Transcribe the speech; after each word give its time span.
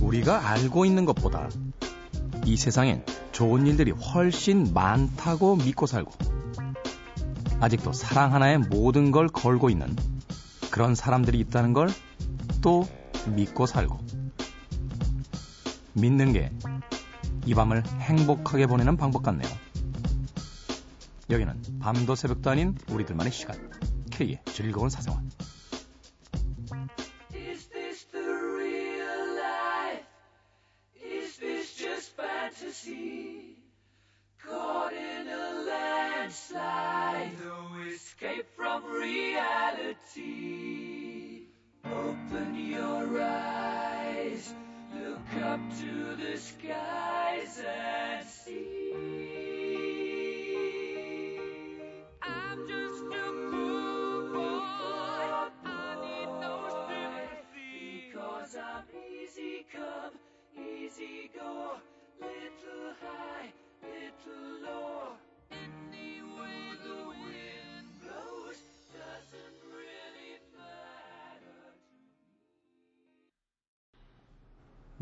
우리가 0.00 0.48
알고 0.48 0.84
있는 0.84 1.04
것보다 1.04 1.48
이 2.44 2.56
세상엔 2.56 3.04
좋은 3.32 3.66
일들이 3.66 3.90
훨씬 3.92 4.72
많다고 4.74 5.56
믿고 5.56 5.86
살고 5.86 6.10
아직도 7.60 7.92
사랑 7.92 8.34
하나에 8.34 8.58
모든 8.58 9.10
걸 9.10 9.28
걸고 9.28 9.70
있는 9.70 9.94
그런 10.70 10.94
사람들이 10.94 11.38
있다는 11.38 11.72
걸 11.72 11.88
또 12.60 12.86
믿고 13.26 13.66
살고 13.66 13.98
믿는 15.94 16.32
게 16.32 16.50
이 17.46 17.54
밤을 17.54 17.82
행복하게 18.00 18.66
보내는 18.66 18.96
방법 18.96 19.22
같네요. 19.22 19.50
여기는 21.30 21.78
밤도 21.80 22.14
새벽도 22.14 22.50
아닌 22.50 22.76
우리들만의 22.90 23.32
시간 23.32 23.70
K의 24.10 24.40
즐거운 24.46 24.90
사생활 24.90 25.22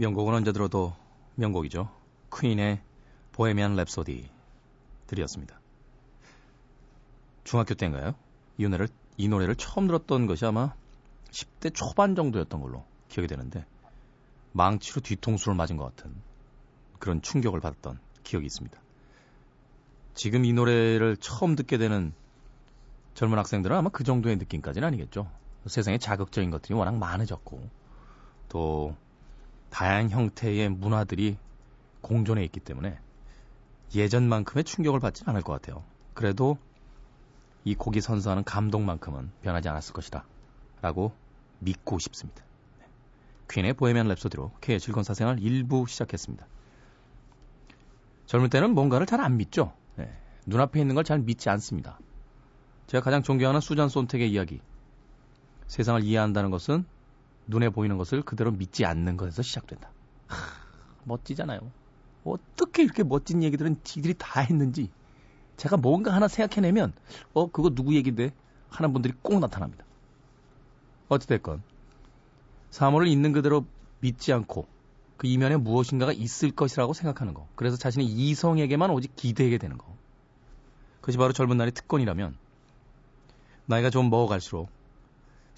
명곡은 0.01 0.33
언제 0.33 0.53
들어도 0.53 0.95
명곡이죠. 1.35 1.91
퀸의 2.33 2.81
보헤미안 3.33 3.75
랩소디 3.75 4.29
들이었습니다. 5.09 5.61
중학교 7.43 7.75
때인가요? 7.75 8.15
이 8.59 8.63
노래를, 8.63 8.89
이 9.17 9.27
노래를 9.27 9.57
처음 9.57 9.89
들었던 9.89 10.27
것이 10.27 10.47
아마 10.47 10.73
10대 11.33 11.75
초반 11.75 12.15
정도였던 12.15 12.61
걸로 12.61 12.85
기억이 13.09 13.27
되는데 13.27 13.67
망치로 14.53 15.01
뒤통수를 15.01 15.57
맞은 15.57 15.77
것 15.77 15.85
같은 15.97 16.15
그런 17.01 17.21
충격을 17.21 17.59
받았던 17.59 17.99
기억이 18.23 18.47
있습니다. 18.47 18.79
지금 20.15 20.45
이 20.45 20.53
노래를 20.53 21.17
처음 21.17 21.57
듣게 21.57 21.77
되는 21.77 22.13
젊은 23.15 23.37
학생들은 23.37 23.77
아마 23.77 23.89
그 23.89 24.05
정도의 24.05 24.37
느낌까지는 24.37 24.87
아니겠죠. 24.87 25.29
세상에 25.67 25.99
자극적인 25.99 26.53
것들이 26.53 26.75
워낙 26.75 26.97
많아졌고 26.97 27.69
또 28.49 28.97
다양한 29.71 30.11
형태의 30.11 30.69
문화들이 30.71 31.37
공존해 32.01 32.45
있기 32.45 32.61
때문에 32.61 32.99
예전만큼의 33.95 34.65
충격을 34.65 35.01
받지는 35.01 35.31
않을 35.31 35.43
것 35.43 35.53
같아요. 35.53 35.85
그래도 36.15 36.59
이 37.65 37.75
곡이 37.75 38.01
선사하는 38.01 38.45
감동만큼은 38.45 39.31
변하지 39.43 39.69
않았을 39.69 39.93
것이다. 39.93 40.25
라고 40.81 41.13
믿고 41.59 41.99
싶습니다. 41.99 42.45
네. 42.79 42.87
퀸의 43.51 43.75
보헤미안 43.75 44.07
랩소디로 44.09 44.53
K의 44.61 44.81
즐거운 44.81 45.05
사생활 45.05 45.39
일부 45.41 45.87
시작했습니다. 45.87 46.47
젊을 48.27 48.49
때는 48.51 48.75
뭔가를 48.75 49.07
잘 49.07 49.21
안 49.21 49.37
믿죠. 49.37 49.73
네. 49.97 50.11
눈앞에 50.47 50.81
있는 50.81 50.95
걸 50.95 51.05
잘 51.05 51.19
믿지 51.19 51.49
않습니다. 51.51 51.99
제가 52.87 53.03
가장 53.03 53.23
존경하는 53.23 53.61
수잔 53.61 53.89
손택의 53.89 54.31
이야기. 54.31 54.61
세상을 55.67 56.03
이해한다는 56.05 56.51
것은 56.51 56.87
눈에 57.49 57.71
보이는 57.71 57.97
것을 57.97 58.23
그대로 58.23 58.53
믿지 58.53 58.85
않는 58.85 59.17
것에서 59.17 59.43
시작된다. 59.43 59.91
하, 60.29 60.37
멋지잖아요. 61.05 61.61
어떻게 62.25 62.83
이렇게 62.85 63.03
멋진 63.03 63.43
얘기들은 63.43 63.81
지들이 63.83 64.15
다 64.17 64.41
했는지 64.41 64.91
제가 65.57 65.77
뭔가 65.77 66.15
하나 66.15 66.29
생각해내면 66.29 66.93
어 67.33 67.51
그거 67.51 67.71
누구 67.71 67.95
얘기인데 67.97 68.33
하는 68.69 68.93
분들이 68.93 69.15
꼭 69.23 69.41
나타납니다. 69.41 69.85
어찌됐건 71.09 71.63
사물을 72.71 73.09
있는 73.09 73.33
그대로 73.33 73.65
믿지 74.01 74.33
않고 74.33 74.69
그 75.17 75.27
이면에 75.27 75.57
무엇인가가 75.57 76.13
있을 76.13 76.53
것이라고 76.53 76.93
생각하는 76.93 77.35
거. 77.35 77.49
그래서 77.57 77.77
자신의 77.77 78.07
이성에게만 78.07 78.91
오직 78.91 79.17
기대게 79.17 79.59
되는 79.59 79.77
거. 79.79 79.97
그것이 81.01 81.19
바로 81.19 81.33
젊은 81.33 81.57
날의 81.57 81.73
특권이라면 81.73 82.37
나이가 83.67 83.91
좀 83.91 84.11
먹어갈수록 84.11 84.71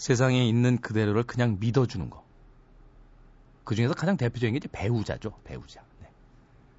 세상에 0.00 0.48
있는 0.48 0.78
그대로를 0.78 1.24
그냥 1.24 1.58
믿어주는 1.60 2.08
거. 2.08 2.24
그 3.64 3.74
중에서 3.74 3.92
가장 3.92 4.16
대표적인 4.16 4.54
게 4.54 4.56
이제 4.56 4.68
배우자죠. 4.72 5.38
배우자. 5.44 5.82
네. 6.00 6.08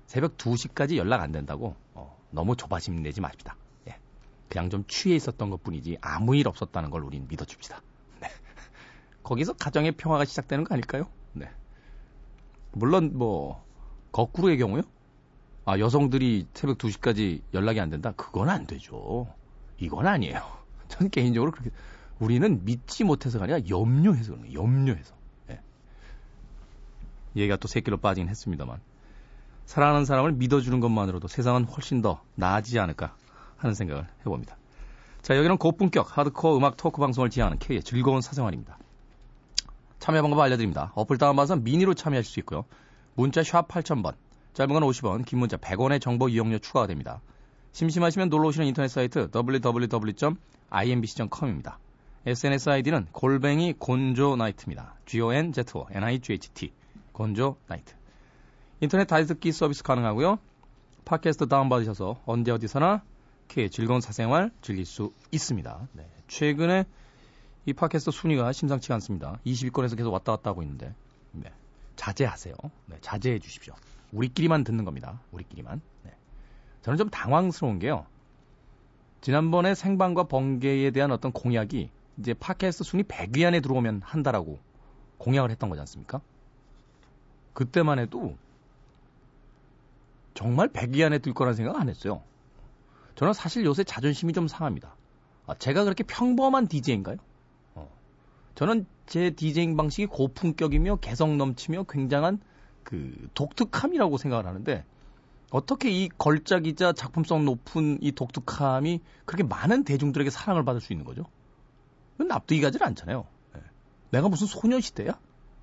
새벽 0.07 0.37
2시까지 0.37 0.97
연락 0.97 1.21
안 1.21 1.31
된다고 1.31 1.75
어, 1.93 2.19
너무 2.31 2.55
조바심 2.55 3.03
내지 3.03 3.21
맙시다. 3.21 3.55
예. 3.87 3.99
그냥 4.49 4.71
좀 4.71 4.85
취해 4.87 5.15
있었던 5.15 5.51
것 5.51 5.61
뿐이지 5.61 5.99
아무 6.01 6.35
일 6.35 6.47
없었다는 6.47 6.89
걸 6.89 7.03
우린 7.03 7.27
믿어줍시다. 7.27 7.79
네. 8.21 8.27
거기서 9.21 9.53
가정의 9.53 9.91
평화가 9.91 10.25
시작되는 10.25 10.63
거 10.63 10.73
아닐까요? 10.73 11.07
네. 11.33 11.47
물론 12.71 13.11
뭐 13.13 13.63
거꾸로의 14.11 14.57
경우요. 14.57 14.81
아, 15.65 15.77
여성들이 15.77 16.47
새벽 16.55 16.79
2시까지 16.79 17.43
연락이 17.53 17.79
안 17.79 17.91
된다? 17.91 18.13
그건 18.17 18.49
안 18.49 18.65
되죠. 18.65 19.27
이건 19.77 20.07
아니에요. 20.07 20.41
저는 20.89 21.11
개인적으로 21.11 21.51
그렇게 21.51 21.69
우리는 22.21 22.63
믿지 22.63 23.03
못해서가 23.03 23.43
아니라 23.45 23.59
염려해서 23.67 24.33
그런 24.33 24.43
거예요. 24.43 24.61
염려해서. 24.61 25.15
예. 25.49 25.59
얘가 27.35 27.57
또 27.57 27.67
새끼로 27.67 27.97
빠지긴 27.97 28.29
했습니다만. 28.29 28.79
사랑하는 29.65 30.05
사람을 30.05 30.33
믿어주는 30.33 30.79
것만으로도 30.79 31.27
세상은 31.27 31.65
훨씬 31.65 32.03
더 32.03 32.21
나아지지 32.35 32.77
않을까 32.79 33.15
하는 33.57 33.73
생각을 33.73 34.07
해봅니다. 34.19 34.55
자, 35.23 35.35
여기는 35.35 35.57
고품격 35.57 36.15
하드코어 36.17 36.57
음악 36.57 36.77
토크 36.77 37.01
방송을 37.01 37.31
지향하는 37.31 37.57
K의 37.57 37.81
즐거운 37.81 38.21
사생활입니다. 38.21 38.77
참여 39.97 40.21
방법 40.21 40.41
알려드립니다. 40.41 40.91
어플 40.93 41.17
다운받아서 41.17 41.55
미니로 41.57 41.95
참여하실 41.95 42.31
수 42.31 42.39
있고요. 42.41 42.65
문자 43.15 43.41
샵 43.43 43.67
8000번, 43.67 44.13
짧은 44.53 44.73
건 44.73 44.83
50원, 44.83 45.25
긴 45.25 45.39
문자 45.39 45.57
100원의 45.57 45.99
정보 46.01 46.29
이용료 46.29 46.59
추가가 46.59 46.85
됩니다. 46.85 47.19
심심하시면 47.71 48.29
놀러 48.29 48.49
오시는 48.49 48.67
인터넷 48.67 48.89
사이트 48.89 49.31
www.imbc.com입니다. 49.33 51.79
SNS 52.23 52.69
아이디는 52.69 53.07
골뱅이 53.11 53.73
곤조 53.73 54.35
나이트입니다. 54.35 54.93
G-O-N-Z-O 55.07 55.87
N-I-G-H-T 55.91 56.71
곤조 57.13 57.57
나이트. 57.67 57.95
인터넷 58.79 59.05
다이듣기 59.05 59.51
서비스 59.51 59.81
가능하고요. 59.81 60.37
팟캐스트 61.03 61.47
다운받으셔서 61.47 62.21
언제 62.25 62.51
어디서나 62.51 63.01
이렇게 63.47 63.69
즐거운 63.69 64.01
사생활 64.01 64.51
즐길 64.61 64.85
수 64.85 65.13
있습니다. 65.31 65.87
네. 65.93 66.07
최근에 66.27 66.85
이 67.65 67.73
팟캐스트 67.73 68.11
순위가 68.11 68.51
심상치가 68.51 68.93
않습니다. 68.95 69.39
20위권에서 69.47 69.97
계속 69.97 70.13
왔다 70.13 70.35
갔다 70.35 70.51
하고 70.51 70.61
있는데 70.61 70.93
네. 71.31 71.51
자제하세요. 71.95 72.53
네, 72.85 72.97
자제해 73.01 73.39
주십시오. 73.39 73.73
우리끼리만 74.11 74.63
듣는 74.63 74.85
겁니다. 74.85 75.19
우리끼리만. 75.31 75.81
네. 76.03 76.15
저는 76.83 76.97
좀 76.97 77.09
당황스러운 77.09 77.79
게요. 77.79 78.05
지난번에 79.21 79.73
생방과 79.73 80.23
번개에 80.25 80.91
대한 80.91 81.11
어떤 81.11 81.31
공약이 81.31 81.89
이제 82.21 82.35
팟캐스트 82.35 82.83
순위 82.83 83.03
100위 83.03 83.45
안에 83.45 83.59
들어오면 83.61 84.01
한다라고 84.03 84.59
공약을 85.17 85.49
했던 85.49 85.69
거지 85.69 85.79
않습니까? 85.81 86.21
그때만 87.53 87.99
해도 87.99 88.37
정말 90.35 90.69
100위 90.69 91.03
안에 91.03 91.17
들 91.17 91.33
거라는 91.33 91.55
생각 91.55 91.79
안 91.79 91.89
했어요. 91.89 92.21
저는 93.15 93.33
사실 93.33 93.65
요새 93.65 93.83
자존심이 93.83 94.33
좀 94.33 94.47
상합니다. 94.47 94.95
아, 95.47 95.55
제가 95.55 95.83
그렇게 95.83 96.03
평범한 96.03 96.67
DJ인가요? 96.67 97.17
어. 97.75 97.89
저는 98.55 98.85
제 99.07 99.31
디제잉 99.31 99.75
방식이 99.75 100.05
고품격이며 100.05 100.97
개성 100.97 101.37
넘치며 101.37 101.83
굉장한 101.89 102.39
그 102.83 103.29
독특함이라고 103.33 104.17
생각을 104.17 104.45
하는데 104.45 104.85
어떻게 105.49 105.89
이 105.89 106.07
걸작이자 106.17 106.93
작품성 106.93 107.45
높은 107.45 107.97
이 108.01 108.11
독특함이 108.11 109.01
그렇게 109.25 109.43
많은 109.43 109.83
대중들에게 109.83 110.29
사랑을 110.29 110.63
받을 110.63 110.79
수 110.79 110.93
있는 110.93 111.03
거죠? 111.03 111.25
납득이 112.27 112.61
가질 112.61 112.83
않잖아요. 112.83 113.25
네. 113.53 113.61
내가 114.11 114.29
무슨 114.29 114.47
소녀시대야? 114.47 115.17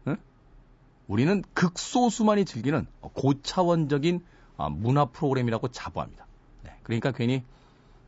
네? 0.04 0.16
우리는 1.06 1.42
극소수만이 1.54 2.44
즐기는 2.44 2.86
고차원적인 3.00 4.24
아, 4.56 4.68
문화 4.68 5.06
프로그램이라고 5.06 5.68
자부합니다. 5.68 6.26
네, 6.64 6.76
그러니까 6.82 7.12
괜히 7.12 7.44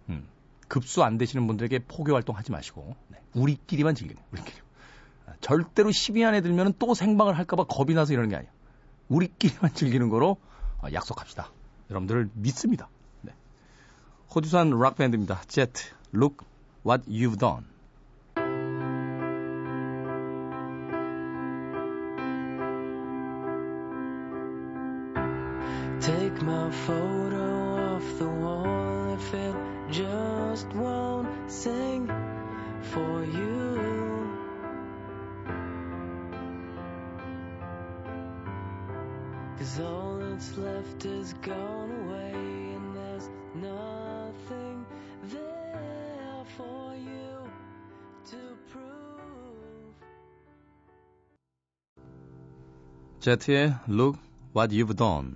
음, 0.08 0.26
급수 0.68 1.02
안 1.02 1.16
되시는 1.16 1.46
분들에게 1.46 1.80
포교 1.86 2.14
활동 2.14 2.36
하지 2.36 2.50
마시고 2.50 2.96
네, 3.08 3.18
우리끼리만 3.34 3.94
즐기는 3.94 4.20
우리끼리. 4.32 4.56
아, 5.26 5.32
절대로 5.40 5.90
10위 5.90 6.26
안에 6.26 6.40
들면 6.40 6.74
또 6.78 6.94
생방을 6.94 7.38
할까봐 7.38 7.64
겁이 7.64 7.94
나서 7.94 8.12
이러는 8.12 8.30
게 8.30 8.36
아니에요. 8.36 8.52
우리끼리만 9.08 9.74
즐기는 9.74 10.08
거로 10.08 10.38
어, 10.82 10.88
약속합시다. 10.92 11.52
여러분들을 11.90 12.30
믿습니다. 12.34 12.88
네. 13.22 13.32
호주산 14.34 14.70
락 14.70 14.96
밴드입니다. 14.96 15.42
제트, 15.46 15.92
Look 16.14 16.46
What 16.84 17.08
You've 17.08 17.38
Done. 17.38 17.69
Jet의 53.30 53.76
Look 53.88 54.18
What 54.56 54.74
You've 54.74 54.96
Done 54.96 55.34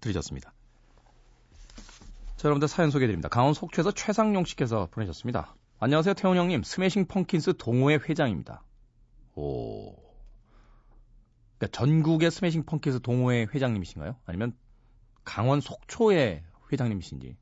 들으셨습니다. 0.00 0.52
자, 2.36 2.48
여러분들 2.48 2.66
사연 2.66 2.90
소개해드립니다. 2.90 3.28
강원 3.28 3.54
속초에서 3.54 3.92
최상용 3.92 4.44
씨께서 4.44 4.88
보내셨습니다. 4.90 5.54
안녕하세요, 5.78 6.14
태훈 6.14 6.36
형님. 6.36 6.64
Smashing 6.64 7.06
Pumpkins 7.06 7.54
동호회 7.58 8.00
회장입니다. 8.08 8.64
오. 9.36 9.94
그러니까 11.58 11.68
전국의 11.70 12.32
Smashing 12.32 12.64
Pumpkins 12.64 13.02
동호회 13.02 13.46
회장님이신가요? 13.54 14.16
아니면 14.26 14.56
강원 15.22 15.60
속초의 15.60 16.42
회장님이신지. 16.72 17.36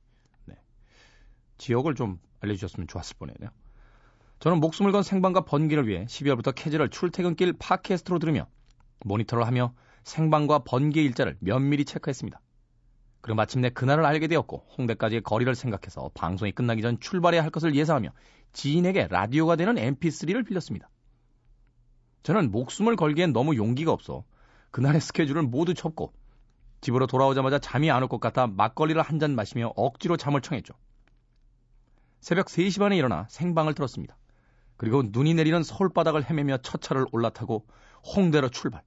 네. 0.44 0.54
지역을 1.56 1.94
좀 1.94 2.20
알려주셨으면 2.40 2.86
좋았을 2.86 3.16
뻔했네요. 3.18 3.48
저는 4.40 4.60
목숨을 4.60 4.92
건 4.92 5.02
생방과 5.02 5.46
번개를 5.46 5.88
위해 5.88 6.04
12월부터 6.04 6.54
케즐을 6.54 6.90
출퇴근길 6.90 7.54
팟캐스트로 7.54 8.18
들으며 8.18 8.46
모니터를 9.04 9.46
하며 9.46 9.74
생방과 10.04 10.60
번개 10.60 11.02
일자를 11.02 11.36
면밀히 11.40 11.84
체크했습니다. 11.84 12.40
그리고 13.20 13.36
마침내 13.36 13.68
그날을 13.70 14.04
알게 14.06 14.28
되었고 14.28 14.66
홍대까지의 14.78 15.22
거리를 15.22 15.54
생각해서 15.54 16.10
방송이 16.14 16.52
끝나기 16.52 16.80
전 16.82 16.98
출발해야 17.00 17.42
할 17.42 17.50
것을 17.50 17.74
예상하며 17.74 18.10
지인에게 18.52 19.08
라디오가 19.10 19.56
되는 19.56 19.74
mp3를 19.74 20.46
빌렸습니다. 20.46 20.88
저는 22.22 22.50
목숨을 22.50 22.96
걸기엔 22.96 23.32
너무 23.32 23.56
용기가 23.56 23.92
없어 23.92 24.24
그날의 24.70 25.00
스케줄을 25.00 25.42
모두 25.42 25.74
접고 25.74 26.12
집으로 26.80 27.06
돌아오자마자 27.06 27.58
잠이 27.58 27.90
안 27.90 28.02
올 28.02 28.08
것 28.08 28.20
같아 28.20 28.46
막걸리를 28.46 29.00
한 29.02 29.18
잔 29.18 29.34
마시며 29.34 29.72
억지로 29.76 30.16
잠을 30.16 30.40
청했죠. 30.40 30.72
새벽 32.20 32.46
3시 32.46 32.78
반에 32.78 32.96
일어나 32.96 33.26
생방을 33.28 33.74
들었습니다. 33.74 34.16
그리고 34.76 35.02
눈이 35.04 35.34
내리는 35.34 35.62
서울 35.62 35.90
바닥을 35.92 36.28
헤매며 36.28 36.58
첫 36.58 36.80
차를 36.80 37.06
올라타고 37.12 37.66
홍대로 38.16 38.48
출발. 38.48 38.82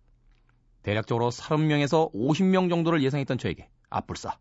대략적으로 0.84 1.30
30명에서 1.30 2.14
50명 2.14 2.70
정도를 2.70 3.02
예상했던 3.04 3.38
저에게 3.38 3.70
앞불싸. 3.90 4.38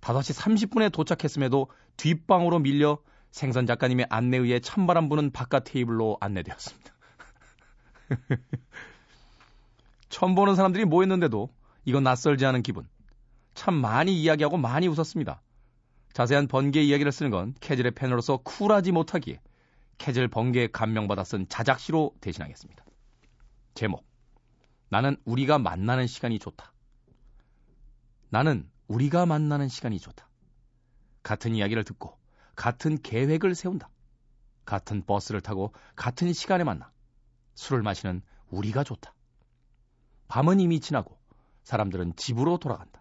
5시 0.00 0.38
30분에 0.38 0.90
도착했음에도 0.90 1.70
뒷방으로 1.96 2.58
밀려 2.58 2.98
생선 3.30 3.66
작가님의 3.66 4.06
안내에 4.08 4.40
의해 4.40 4.60
찬바람 4.60 5.08
부는 5.08 5.30
바깥 5.30 5.64
테이블로 5.64 6.16
안내되었습니다. 6.20 6.94
처음 10.08 10.34
보는 10.34 10.56
사람들이 10.56 10.84
모였는데도 10.84 11.50
이건 11.84 12.02
낯설지 12.02 12.44
않은 12.46 12.62
기분. 12.62 12.88
참 13.54 13.74
많이 13.74 14.20
이야기하고 14.20 14.56
많이 14.56 14.88
웃었습니다. 14.88 15.42
자세한 16.12 16.48
번개 16.48 16.80
이야기를 16.80 17.12
쓰는 17.12 17.30
건 17.30 17.54
캐즐의 17.60 17.92
팬으로서 17.92 18.38
쿨하지 18.38 18.92
못하기에 18.92 19.40
캐즐 19.98 20.28
번개에 20.28 20.68
감명받아 20.68 21.22
쓴 21.24 21.46
자작시로 21.48 22.14
대신하겠습니다. 22.20 22.84
제목. 23.74 24.09
나는 24.90 25.16
우리가 25.24 25.58
만나는 25.58 26.08
시간이 26.08 26.40
좋다. 26.40 26.72
나는 28.28 28.68
우리가 28.88 29.24
만나는 29.24 29.68
시간이 29.68 30.00
좋다. 30.00 30.28
같은 31.22 31.54
이야기를 31.54 31.84
듣고 31.84 32.18
같은 32.56 33.00
계획을 33.00 33.54
세운다. 33.54 33.88
같은 34.64 35.06
버스를 35.06 35.40
타고 35.40 35.72
같은 35.94 36.32
시간에 36.32 36.64
만나 36.64 36.92
술을 37.54 37.82
마시는 37.82 38.20
우리가 38.50 38.82
좋다. 38.82 39.14
밤은 40.26 40.58
이미 40.58 40.80
지나고 40.80 41.18
사람들은 41.62 42.16
집으로 42.16 42.58
돌아간다. 42.58 43.00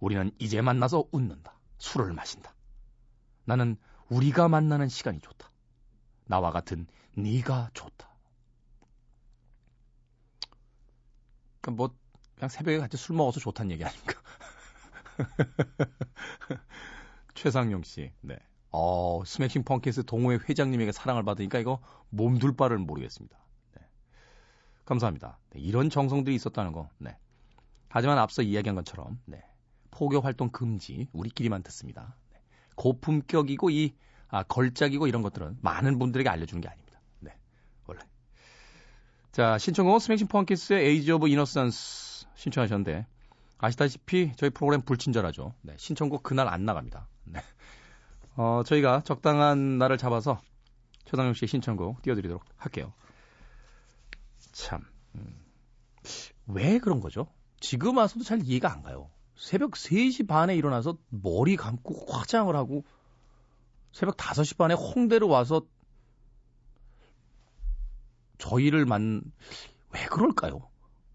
우리는 0.00 0.30
이제 0.38 0.62
만나서 0.62 1.04
웃는다. 1.12 1.58
술을 1.78 2.14
마신다. 2.14 2.54
나는 3.44 3.76
우리가 4.08 4.48
만나는 4.48 4.88
시간이 4.88 5.20
좋다. 5.20 5.50
나와 6.24 6.50
같은 6.50 6.86
네가 7.14 7.70
좋다. 7.74 8.13
그러니까 11.64 11.70
뭐 11.72 11.90
그냥 12.34 12.48
새벽에 12.50 12.78
같이 12.78 12.96
술 12.96 13.16
먹어서 13.16 13.40
좋다는 13.40 13.72
얘기 13.72 13.84
아닙니까? 13.84 14.20
최상용 17.34 17.82
씨. 17.82 18.12
네. 18.20 18.36
어, 18.70 19.22
스매싱 19.24 19.64
펑키스 19.64 20.04
동호회 20.04 20.40
회장님에게 20.48 20.92
사랑을 20.92 21.22
받으니까 21.22 21.58
이거 21.58 21.80
몸둘 22.10 22.56
바를 22.56 22.78
모르겠습니다. 22.78 23.38
네. 23.76 23.82
감사합니다. 24.84 25.38
네, 25.50 25.60
이런 25.60 25.90
정성들이 25.90 26.34
있었다는 26.36 26.72
거. 26.72 26.88
네. 26.98 27.16
하지만 27.88 28.18
앞서 28.18 28.42
이야기한 28.42 28.74
것처럼 28.74 29.20
네. 29.24 29.42
포교 29.90 30.20
활동 30.20 30.50
금지 30.50 31.08
우리끼리만 31.12 31.62
듣습니다. 31.62 32.16
네. 32.32 32.40
고품격이고 32.76 33.70
이 33.70 33.94
아, 34.28 34.42
걸작이고 34.42 35.06
이런 35.06 35.22
것들은 35.22 35.58
많은 35.62 35.98
분들에게 35.98 36.28
알려주는 36.28 36.60
게 36.60 36.68
아닙니다. 36.68 36.83
자, 39.34 39.58
신청곡은 39.58 39.98
Smashing 39.98 40.28
Pumpkins의 40.28 40.86
Age 40.86 41.10
of 41.10 41.26
Innocence 41.26 42.24
신청하셨는데 42.36 43.04
아시다시피 43.58 44.30
저희 44.36 44.50
프로그램 44.50 44.80
불친절하죠. 44.82 45.54
네, 45.62 45.74
신청곡 45.76 46.22
그날 46.22 46.46
안 46.46 46.64
나갑니다. 46.64 47.08
네. 47.24 47.40
어, 48.36 48.62
저희가 48.64 49.00
적당한 49.00 49.76
날을 49.78 49.98
잡아서 49.98 50.40
최상용 51.06 51.34
씨의 51.34 51.48
신청곡 51.48 52.00
띄워드리도록 52.02 52.44
할게요. 52.56 52.92
참, 54.52 54.82
음, 55.16 55.34
왜 56.46 56.78
그런 56.78 57.00
거죠? 57.00 57.26
지금 57.58 57.96
와서도 57.96 58.22
잘 58.22 58.40
이해가 58.40 58.70
안 58.70 58.84
가요. 58.84 59.10
새벽 59.34 59.72
3시 59.72 60.28
반에 60.28 60.54
일어나서 60.54 60.96
머리 61.08 61.56
감고 61.56 62.12
화장을 62.12 62.54
하고 62.54 62.84
새벽 63.90 64.16
5시 64.16 64.56
반에 64.56 64.74
홍대로 64.74 65.26
와서 65.26 65.66
저희를 68.38 68.86
만, 68.86 69.22
왜 69.90 70.04
그럴까요? 70.06 70.68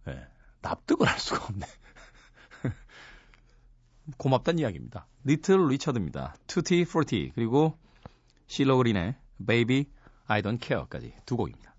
네, 0.06 0.26
납득을 0.62 1.08
할 1.08 1.20
수가 1.20 1.46
없네. 1.46 1.66
고맙단 4.18 4.60
이야기입니다. 4.60 5.08
리틀 5.24 5.68
리처드입니다. 5.68 6.36
투티 6.48 6.86
프로티 6.86 7.32
그리고 7.36 7.78
실로 8.48 8.78
그린의 8.78 9.16
Baby 9.46 9.86
I 10.28 10.42
Don't 10.42 10.64
Care까지 10.64 11.14
두 11.26 11.38
곡입니다. 11.38 11.70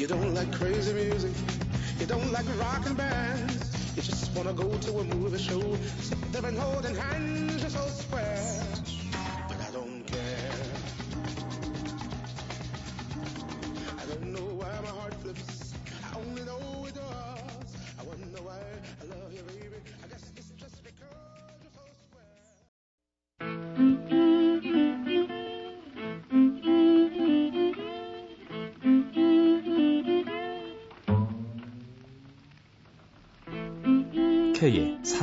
You 0.00 0.06
don't 0.06 0.34
like 0.34 0.50
crazy 0.50 0.94
music. 0.94 1.32
You 1.98 2.06
don't 2.06 2.32
like 2.32 2.46
rock 2.58 2.86
and 2.86 2.96
bands. 2.96 3.94
You 3.94 4.00
just 4.00 4.34
wanna 4.34 4.54
go 4.54 4.66
to 4.66 4.98
a 5.00 5.04
movie 5.04 5.36
show, 5.36 5.60
sit 6.00 6.18
there 6.32 6.46
and 6.46 6.58
holding 6.58 6.94
hands, 6.94 7.60
you're 7.60 7.68
so 7.68 7.86
square. 7.88 8.19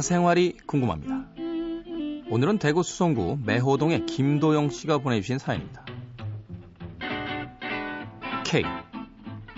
생활이 0.08 0.56
궁금합니다. 0.66 1.26
오늘은 2.30 2.60
대구 2.60 2.82
수성구 2.82 3.40
매호동의 3.44 4.06
김도영 4.06 4.70
씨가 4.70 5.00
보내주신 5.00 5.38
사연입니다. 5.38 5.84
K. 8.46 8.64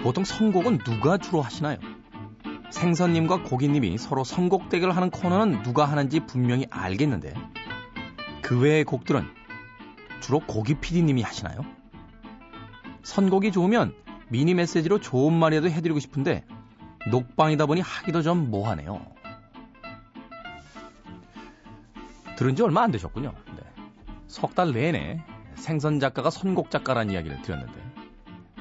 보통 0.01 0.23
선곡은 0.23 0.79
누가 0.79 1.19
주로 1.19 1.43
하시나요? 1.43 1.77
생선님과 2.71 3.43
고기님이 3.43 3.99
서로 3.99 4.23
선곡 4.23 4.69
대결을 4.69 4.95
하는 4.95 5.11
코너는 5.11 5.61
누가 5.61 5.85
하는지 5.85 6.19
분명히 6.19 6.65
알겠는데 6.71 7.35
그 8.41 8.59
외의 8.59 8.83
곡들은 8.85 9.27
주로 10.19 10.39
고기 10.39 10.73
PD님이 10.73 11.21
하시나요? 11.21 11.63
선곡이 13.03 13.51
좋으면 13.51 13.93
미니 14.29 14.55
메시지로 14.55 14.99
좋은 14.99 15.31
말이라도 15.31 15.69
해드리고 15.69 15.99
싶은데 15.99 16.43
녹방이다 17.11 17.67
보니 17.67 17.81
하기도 17.81 18.23
좀 18.23 18.49
뭐하네요. 18.49 19.18
들은 22.39 22.55
지 22.55 22.63
얼마 22.63 22.83
안 22.83 22.91
되셨군요. 22.91 23.33
네. 23.47 23.83
석달 24.27 24.71
내내 24.71 25.21
생선 25.55 25.99
작가가 25.99 26.29
선곡 26.29 26.71
작가라는 26.71 27.13
이야기를 27.13 27.41
드렸는데 27.41 27.73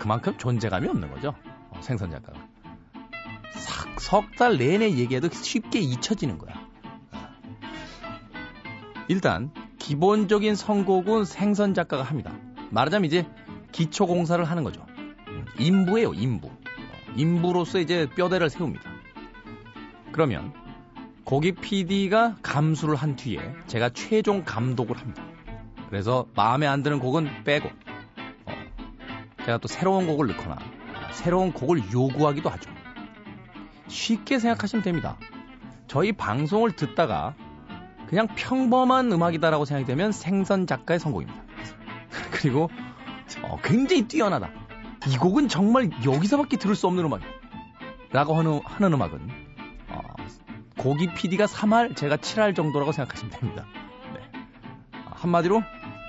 그만큼 0.00 0.36
존재감이 0.36 0.88
없는 0.88 1.12
거죠. 1.12 1.32
어, 1.70 1.80
생선 1.80 2.10
작가가. 2.10 2.44
석달 4.00 4.58
내내 4.58 4.90
얘기해도 4.90 5.28
쉽게 5.28 5.78
잊혀지는 5.78 6.38
거야. 6.38 6.54
일단 9.06 9.52
기본적인 9.78 10.56
선곡은 10.56 11.24
생선 11.24 11.72
작가가 11.72 12.02
합니다. 12.02 12.32
말하자면 12.70 13.04
이제 13.04 13.28
기초 13.70 14.08
공사를 14.08 14.44
하는 14.44 14.64
거죠. 14.64 14.84
인부예요, 15.56 16.14
인부. 16.14 16.50
인부로서 17.14 17.78
이제 17.78 18.08
뼈대를 18.16 18.50
세웁니다. 18.50 18.90
그러면 20.10 20.52
고기 21.28 21.52
PD가 21.52 22.36
감수를 22.40 22.96
한 22.96 23.14
뒤에 23.14 23.38
제가 23.66 23.90
최종 23.90 24.44
감독을 24.44 24.96
합니다. 24.96 25.22
그래서 25.90 26.26
마음에 26.34 26.66
안 26.66 26.82
드는 26.82 27.00
곡은 27.00 27.44
빼고 27.44 27.68
어, 28.46 28.52
제가 29.44 29.58
또 29.58 29.68
새로운 29.68 30.06
곡을 30.06 30.28
넣거나 30.28 30.56
새로운 31.12 31.52
곡을 31.52 31.92
요구하기도 31.92 32.48
하죠. 32.48 32.70
쉽게 33.88 34.38
생각하시면 34.38 34.82
됩니다. 34.82 35.18
저희 35.86 36.12
방송을 36.12 36.72
듣다가 36.72 37.34
그냥 38.08 38.26
평범한 38.34 39.12
음악이다라고 39.12 39.66
생각이 39.66 39.86
되면 39.86 40.12
생선 40.12 40.66
작가의 40.66 40.98
선곡입니다. 40.98 41.44
그리고 42.32 42.70
어, 43.42 43.58
굉장히 43.62 44.08
뛰어나다. 44.08 44.48
이 45.06 45.18
곡은 45.18 45.48
정말 45.48 45.90
여기서밖에 46.06 46.56
들을 46.56 46.74
수 46.74 46.86
없는 46.86 47.04
음악이야. 47.04 47.28
라고 48.12 48.34
하는, 48.34 48.62
하는 48.64 48.94
음악은 48.94 49.37
고기 50.78 51.12
PD가 51.12 51.46
3할, 51.46 51.96
제가 51.96 52.16
7할 52.16 52.54
정도라고 52.54 52.92
생각하시면 52.92 53.32
됩니다. 53.32 53.66
네. 54.14 54.20
한마디로 55.06 55.62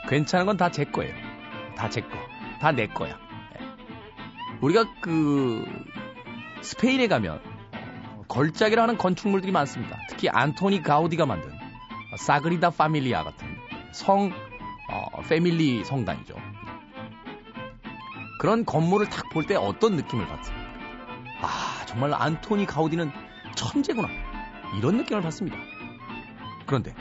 괜찮은 0.10 0.46
건 0.46 0.58
다 0.58 0.70
제 0.70 0.86
거예요. 0.86 1.14
다 1.76 1.90
제 1.90 2.02
거. 2.02 2.10
다 2.62 2.72
내 2.72 2.88
거야. 2.88 3.18
네. 3.54 3.66
우리가 4.62 4.86
그 5.02 5.66
스페인에 6.62 7.08
가면 7.08 7.42
어, 7.74 8.24
걸작이라 8.28 8.84
하는 8.84 8.98
건축물들이 8.98 9.52
많습니다. 9.52 9.98
특히 10.10 10.30
안토니 10.30 10.84
가우디가 10.84 11.26
만든 11.26 11.52
사그리다 12.18 12.70
파밀리아 12.72 13.24
같은 13.24 13.48
성 13.92 14.32
어, 14.92 15.22
패밀리 15.28 15.84
성당이죠. 15.84 16.36
그런 18.40 18.66
건물을 18.66 19.10
탁 19.10 19.30
볼 19.32 19.46
때 19.48 19.56
어떤 19.56 19.96
느낌을 19.96 20.28
받습니까? 20.28 20.70
아 21.42 21.86
정말 21.86 22.14
안토니 22.14 22.66
가우디는 22.66 23.12
천재구나. 23.56 24.08
이런 24.78 24.98
느낌을 24.98 25.22
받습니다. 25.22 25.58
그런데 26.66 26.94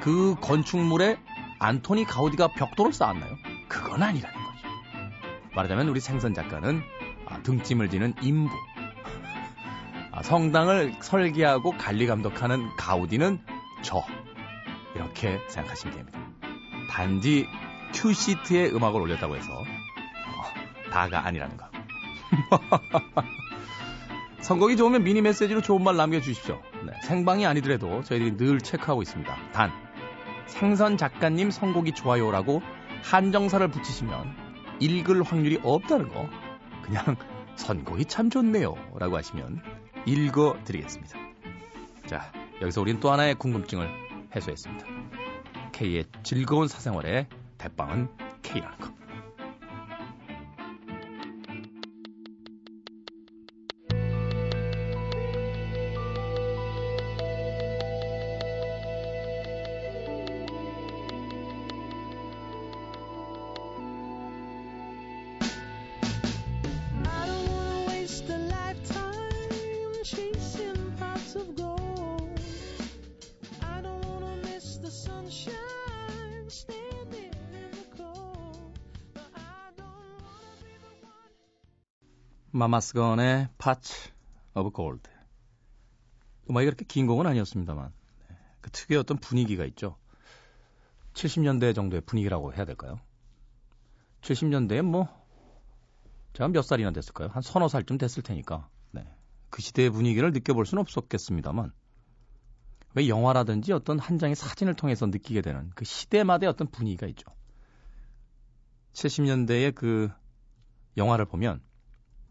그 0.00 0.34
건축물에 0.40 1.18
안토니 1.58 2.04
가우디가 2.04 2.48
벽돌을 2.54 2.92
쌓았나요? 2.92 3.36
그건 3.68 4.02
아니라는 4.02 4.36
거죠. 4.36 4.68
말하자면 5.54 5.88
우리 5.88 6.00
생선 6.00 6.34
작가는 6.34 6.82
아, 7.26 7.38
등짐을 7.42 7.88
지는 7.88 8.14
임부. 8.20 8.52
아, 10.10 10.22
성당을 10.22 10.96
설계하고 11.00 11.76
관리 11.78 12.06
감독하는 12.06 12.68
가우디는 12.76 13.40
저. 13.82 14.04
이렇게 14.94 15.40
생각하시면 15.48 15.96
됩니다. 15.96 16.18
단지 16.90 17.46
큐시트에 17.94 18.70
음악을 18.70 19.00
올렸다고 19.00 19.36
해서 19.36 19.52
어, 19.52 20.90
다가 20.90 21.26
아니라는 21.26 21.56
거. 21.56 21.70
선곡이 24.42 24.76
좋으면 24.76 25.04
미니 25.04 25.20
메시지로 25.22 25.62
좋은 25.62 25.82
말 25.84 25.96
남겨주십시오. 25.96 26.60
네, 26.84 26.92
생방이 27.04 27.46
아니더라도 27.46 28.02
저희들이 28.02 28.36
늘 28.36 28.58
체크하고 28.58 29.02
있습니다. 29.02 29.34
단, 29.52 29.70
생선 30.46 30.96
작가님 30.96 31.50
선곡이 31.50 31.92
좋아요라고 31.92 32.60
한정사를 33.04 33.66
붙이시면 33.68 34.34
읽을 34.80 35.22
확률이 35.22 35.60
없다는 35.62 36.08
거 36.08 36.28
그냥 36.82 37.16
선곡이 37.54 38.06
참 38.06 38.30
좋네요 38.30 38.74
라고 38.98 39.16
하시면 39.16 39.62
읽어드리겠습니다. 40.06 41.16
자, 42.06 42.32
여기서 42.60 42.80
우린 42.80 42.98
또 42.98 43.12
하나의 43.12 43.36
궁금증을 43.36 43.88
해소했습니다. 44.34 44.86
K의 45.72 46.04
즐거운 46.24 46.66
사생활에 46.66 47.28
대빵은 47.58 48.08
K라는 48.42 48.78
거. 48.78 49.01
마마스건의 82.62 83.48
Pots 83.58 84.12
of 84.54 84.70
Gold. 84.70 85.10
음악이 86.48 86.66
그렇게 86.66 86.84
긴 86.84 87.08
곡은 87.08 87.26
아니었습니다만 87.26 87.92
네, 88.28 88.36
그 88.60 88.70
특유의 88.70 89.00
어떤 89.00 89.16
분위기가 89.16 89.64
있죠. 89.64 89.96
70년대 91.14 91.74
정도의 91.74 92.02
분위기라고 92.02 92.54
해야 92.54 92.64
될까요? 92.64 93.00
70년대에 94.20 94.82
뭐 94.82 95.08
제가 96.34 96.46
몇 96.50 96.62
살이나 96.62 96.92
됐을까요? 96.92 97.30
한 97.32 97.42
서너 97.42 97.66
살쯤 97.66 97.98
됐을 97.98 98.22
테니까 98.22 98.68
네. 98.92 99.12
그 99.50 99.60
시대의 99.60 99.90
분위기를 99.90 100.30
느껴볼 100.30 100.64
수는 100.64 100.82
없었겠습니다만 100.82 101.72
왜 102.94 103.08
영화라든지 103.08 103.72
어떤 103.72 103.98
한 103.98 104.18
장의 104.18 104.36
사진을 104.36 104.74
통해서 104.74 105.06
느끼게 105.06 105.40
되는 105.40 105.72
그 105.74 105.84
시대마다의 105.84 106.48
어떤 106.48 106.68
분위기가 106.68 107.08
있죠. 107.08 107.26
70년대의 108.92 109.74
그 109.74 110.12
영화를 110.96 111.24
보면 111.24 111.60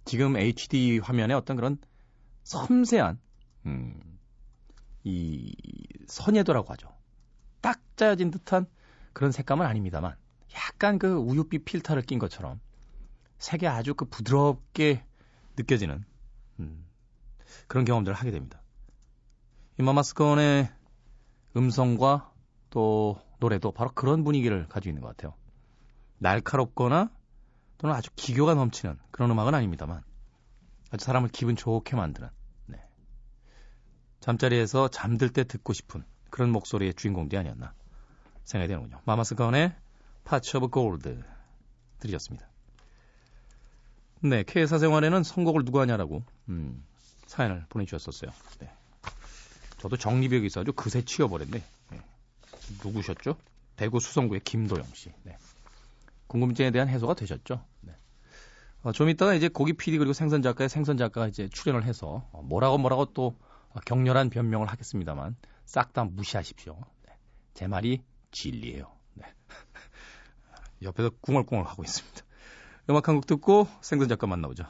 지금 0.06 0.38
HD 0.38 1.00
화면에 1.00 1.34
어떤 1.34 1.56
그런 1.56 1.78
섬세한 2.44 3.20
음, 3.66 4.20
이 5.04 5.54
선예도라고 6.08 6.72
하죠. 6.74 6.90
딱 7.62 7.80
짜여진 7.96 8.32
듯한 8.32 8.66
그런 9.14 9.32
색감은 9.32 9.66
아닙니다만 9.66 10.16
약간 10.56 11.00
그 11.00 11.14
우유빛 11.14 11.66
필터를 11.66 12.02
낀 12.04 12.20
것처럼 12.20 12.60
색이 13.38 13.68
아주 13.68 13.94
그 13.94 14.06
부드럽게 14.06 15.06
느껴지는 15.58 16.04
음, 16.60 16.86
그런 17.68 17.86
경험들을 17.86 18.16
하게 18.16 18.32
됩니다. 18.32 18.62
이 19.80 19.84
마마스콘의 19.84 20.72
음성과 21.56 22.32
또 22.70 23.20
노래도 23.40 23.72
바로 23.72 23.92
그런 23.94 24.24
분위기를 24.24 24.68
가지고 24.68 24.92
있는 24.92 25.02
것 25.02 25.10
같아요. 25.10 25.34
날카롭거나 26.20 27.12
또는 27.82 27.96
아주 27.96 28.12
기교가 28.16 28.54
넘치는 28.54 29.00
그런 29.10 29.32
음악은 29.32 29.56
아닙니다만 29.56 30.04
아주 30.92 31.04
사람을 31.04 31.30
기분 31.30 31.56
좋게 31.56 31.96
만드는 31.96 32.30
네. 32.68 32.80
잠자리에서 34.20 34.88
잠들 34.90 35.34
때 35.34 35.44
듣고 35.44 35.74
싶은 35.74 36.04
그런 36.30 36.52
목소리의 36.52 36.94
주인공들이 36.94 37.40
아니었나 37.40 37.74
생각이 38.44 38.68
되는군요. 38.68 39.02
마마스 39.06 39.34
건의 39.34 39.74
Pots 40.26 40.58
of 40.58 40.68
Gold 40.68 41.24
들으셨습니다. 41.98 42.48
네, 44.22 44.44
K 44.44 44.68
사생활에는 44.68 45.24
선곡을 45.24 45.66
누가 45.66 45.82
하냐라고 45.82 46.24
음, 46.50 46.86
사연을 47.26 47.66
보내주셨었어요. 47.70 48.30
네. 48.60 48.72
저도 49.80 49.98
정리벽이 49.98 50.46
있어가지고 50.46 50.76
그새 50.76 51.04
치워버렸네. 51.04 51.64
네. 51.90 52.02
누구셨죠? 52.84 53.36
대구 53.76 54.00
수성구의 54.00 54.42
김도영 54.42 54.86
씨. 54.94 55.12
네. 55.24 55.36
궁금증에 56.32 56.72
대한 56.72 56.88
해소가 56.88 57.14
되셨죠? 57.14 57.62
네. 57.82 57.94
어, 58.84 58.94
좀 58.94 59.10
이따가 59.10 59.34
이제 59.34 59.50
고기 59.50 59.74
PD 59.74 59.98
그리고 59.98 60.14
생선 60.14 60.42
작가의 60.42 60.70
생선 60.70 60.96
작가가 60.96 61.28
이제 61.28 61.50
출연을 61.50 61.84
해서 61.84 62.26
어, 62.32 62.42
뭐라고 62.42 62.78
뭐라고 62.78 63.06
또 63.14 63.38
격렬한 63.86 64.30
변명을 64.30 64.68
하겠습니다만 64.68 65.36
싹 65.66 65.92
다 65.92 66.06
무시하십시오. 66.06 66.80
네. 67.06 67.14
제 67.54 67.68
말이 67.68 68.02
진리예요. 68.32 68.90
네. 69.16 69.26
옆에서 70.82 71.10
꿍얼꿍얼 71.22 71.66
하고 71.66 71.84
있습니다. 71.84 72.22
음악 72.90 73.10
한 73.10 73.16
곡 73.16 73.28
듣고 73.28 73.68
생선 73.82 74.08
작가 74.08 74.26
만나보죠. 74.26 74.64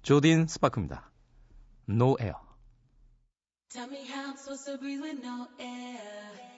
조딘 0.00 0.46
스파크입니다. 0.46 1.10
No 1.90 2.16
Air. 2.20 2.34
Tell 3.68 3.88
me 3.88 4.04
how 4.08 4.32
I'm 4.32 4.36
supposed 4.36 4.64
to 4.64 4.78
breathe 4.78 5.02
with 5.02 5.20
no 5.22 5.46
air. 5.60 6.51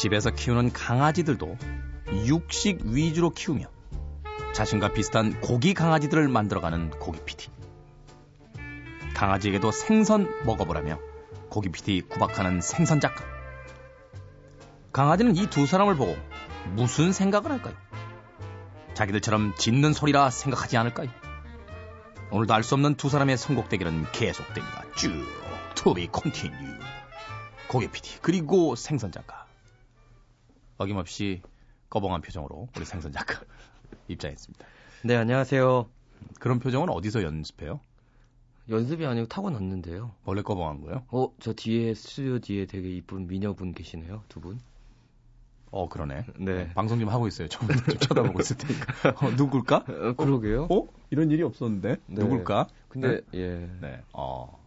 집에서 0.00 0.30
키우는 0.30 0.72
강아지들도 0.72 1.58
육식 2.24 2.80
위주로 2.86 3.28
키우며 3.28 3.66
자신과 4.54 4.94
비슷한 4.94 5.38
고기 5.42 5.74
강아지들을 5.74 6.26
만들어가는 6.26 6.88
고기 6.98 7.22
PD. 7.22 7.50
강아지에게도 9.14 9.70
생선 9.70 10.26
먹어보라며 10.46 10.98
고기 11.50 11.68
PD 11.68 12.00
구박하는 12.08 12.62
생선 12.62 12.98
작가. 13.00 13.22
강아지는 14.90 15.36
이 15.36 15.46
두 15.48 15.66
사람을 15.66 15.96
보고 15.96 16.16
무슨 16.70 17.12
생각을 17.12 17.50
할까요? 17.50 17.74
자기들처럼 18.94 19.54
짖는 19.56 19.92
소리라 19.92 20.30
생각하지 20.30 20.78
않을까요? 20.78 21.10
오늘도 22.30 22.54
알 22.54 22.62
수 22.62 22.74
없는 22.74 22.94
두 22.94 23.10
사람의 23.10 23.36
선곡 23.36 23.68
대결은 23.68 24.06
계속됩니다. 24.12 24.84
쭉, 24.96 25.12
To 25.74 25.90
be 25.90 26.06
continue. 26.06 26.54
고기 27.68 27.90
PD, 27.90 28.20
그리고 28.22 28.76
생선 28.76 29.12
작가. 29.12 29.39
어김없이 30.80 31.42
꺼벙한 31.90 32.22
표정으로 32.22 32.68
우리 32.74 32.84
생선 32.86 33.12
작가 33.12 33.38
입장했습니다. 34.08 34.66
네, 35.04 35.14
안녕하세요. 35.14 35.86
그런 36.38 36.58
표정은 36.58 36.88
어디서 36.88 37.22
연습해요? 37.22 37.80
연습이 38.70 39.04
아니고 39.04 39.28
타고났는데요. 39.28 40.14
원래 40.24 40.40
꺼벙한 40.40 40.80
거예요? 40.80 41.04
어, 41.08 41.30
저 41.38 41.52
뒤에 41.52 41.92
스튜디오 41.92 42.38
뒤에 42.38 42.64
되게 42.64 42.88
이쁜 42.96 43.26
미녀분 43.26 43.74
계시네요, 43.74 44.22
두 44.28 44.40
분. 44.40 44.58
어, 45.70 45.86
그러네. 45.88 46.24
네. 46.38 46.72
방송 46.72 46.98
좀 46.98 47.10
하고 47.10 47.28
있어요. 47.28 47.48
좀, 47.48 47.68
좀 47.68 47.98
쳐다보고 47.98 48.40
있을 48.40 48.56
테니까. 48.56 49.10
어, 49.20 49.30
누굴까? 49.36 49.84
어, 49.86 50.12
그러게요. 50.14 50.66
어? 50.70 50.88
이런 51.10 51.30
일이 51.30 51.42
없었는데? 51.42 51.96
네. 52.06 52.22
누굴까? 52.22 52.68
근데, 52.88 53.20
네? 53.32 53.38
예. 53.38 53.70
네. 53.82 54.02
어. 54.14 54.59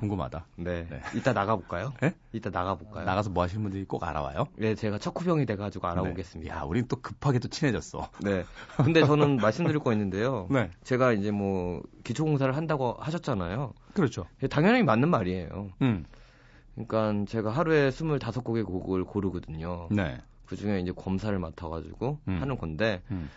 궁금하다. 0.00 0.46
네. 0.56 0.86
네. 0.88 1.00
이따 1.14 1.32
나가볼까요? 1.32 1.92
네? 2.00 2.14
이따 2.32 2.50
나가볼까요? 2.50 3.04
나가서 3.04 3.30
뭐 3.30 3.42
하시는 3.42 3.62
분들이 3.62 3.84
꼭 3.84 4.02
알아와요? 4.02 4.46
네, 4.56 4.74
제가 4.74 4.98
척후병이 4.98 5.46
돼가지고 5.46 5.86
네. 5.86 5.92
알아보겠습니다. 5.92 6.52
네. 6.52 6.58
야, 6.58 6.64
우린 6.64 6.86
또 6.88 6.96
급하게 6.96 7.38
또 7.38 7.48
친해졌어. 7.48 8.10
네. 8.22 8.44
근데 8.78 9.04
저는 9.04 9.36
말씀드릴 9.38 9.78
거 9.80 9.92
있는데요. 9.92 10.48
네. 10.50 10.70
제가 10.82 11.12
이제 11.12 11.30
뭐 11.30 11.82
기초공사를 12.02 12.56
한다고 12.56 12.96
하셨잖아요. 12.98 13.74
그렇죠. 13.94 14.26
당연히 14.48 14.82
맞는 14.82 15.08
말이에요. 15.10 15.70
음. 15.82 16.04
그러니까 16.74 17.24
제가 17.30 17.50
하루에 17.50 17.90
25곡의 17.90 18.64
곡을 18.64 19.04
고르거든요. 19.04 19.88
네. 19.90 20.18
그 20.46 20.56
중에 20.56 20.80
이제 20.80 20.92
검사를 20.92 21.38
맡아가지고 21.38 22.18
음. 22.26 22.38
하는 22.40 22.56
건데, 22.56 23.02
음. 23.10 23.28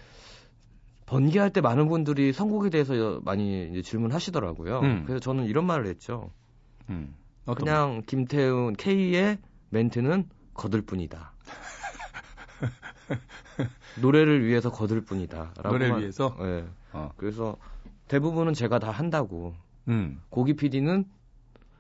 번개할 1.06 1.52
때 1.52 1.62
많은 1.62 1.88
분들이 1.90 2.34
선곡에 2.34 2.70
대해서 2.70 3.20
많이 3.24 3.84
질문하시더라고요. 3.84 4.80
음. 4.80 5.04
그래서 5.06 5.20
저는 5.20 5.46
이런 5.46 5.66
말을 5.66 5.86
했죠. 5.88 6.32
음. 6.90 7.16
그냥 7.58 8.04
김태훈 8.06 8.74
K의 8.74 9.38
멘트는 9.70 10.30
거들 10.54 10.82
뿐이다. 10.82 11.34
노래를 14.02 14.46
위해서 14.46 14.72
거들 14.72 15.02
뿐이다. 15.02 15.54
노래를 15.64 16.00
위해서? 16.00 16.36
네. 16.40 16.66
어. 16.94 17.12
그래서 17.18 17.58
대부분은 18.08 18.54
제가 18.54 18.80
다 18.80 18.92
한다고. 18.92 19.56
음. 19.88 20.22
고기 20.30 20.56
PD는 20.56 21.06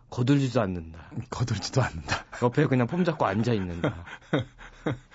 거들지도 0.10 0.62
않는다. 0.62 1.10
거들지도 1.30 1.82
않는다. 1.82 2.26
옆에 2.44 2.68
그냥 2.68 2.86
폼 2.86 3.04
잡고 3.04 3.26
앉아 3.26 3.54
있는다. 3.54 4.06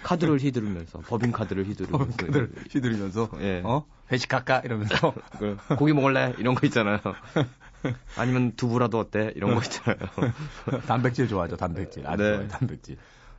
카드를 0.03 0.39
휘두르면서 0.39 1.01
법인 1.01 1.31
카드를 1.31 1.65
휘두르면서 1.67 2.17
카드를 2.17 2.53
휘두르면서 2.71 3.31
예. 3.41 3.63
어 3.65 3.87
회식할까 4.11 4.61
이러면서 4.61 5.15
고기 5.79 5.93
먹을래 5.93 6.35
이런 6.39 6.55
거 6.55 6.67
있잖아요. 6.67 6.99
아니면 8.17 8.53
두부라도 8.57 8.99
어때? 8.99 9.33
이런 9.37 9.55
거 9.55 9.61
있잖아요. 9.63 9.99
단백질 10.87 11.29
좋아하죠, 11.29 11.57
단백질. 11.57 12.07
아주 12.07 12.23
네. 12.23 12.35
좋아요, 12.35 12.49
단백질. 12.49 12.97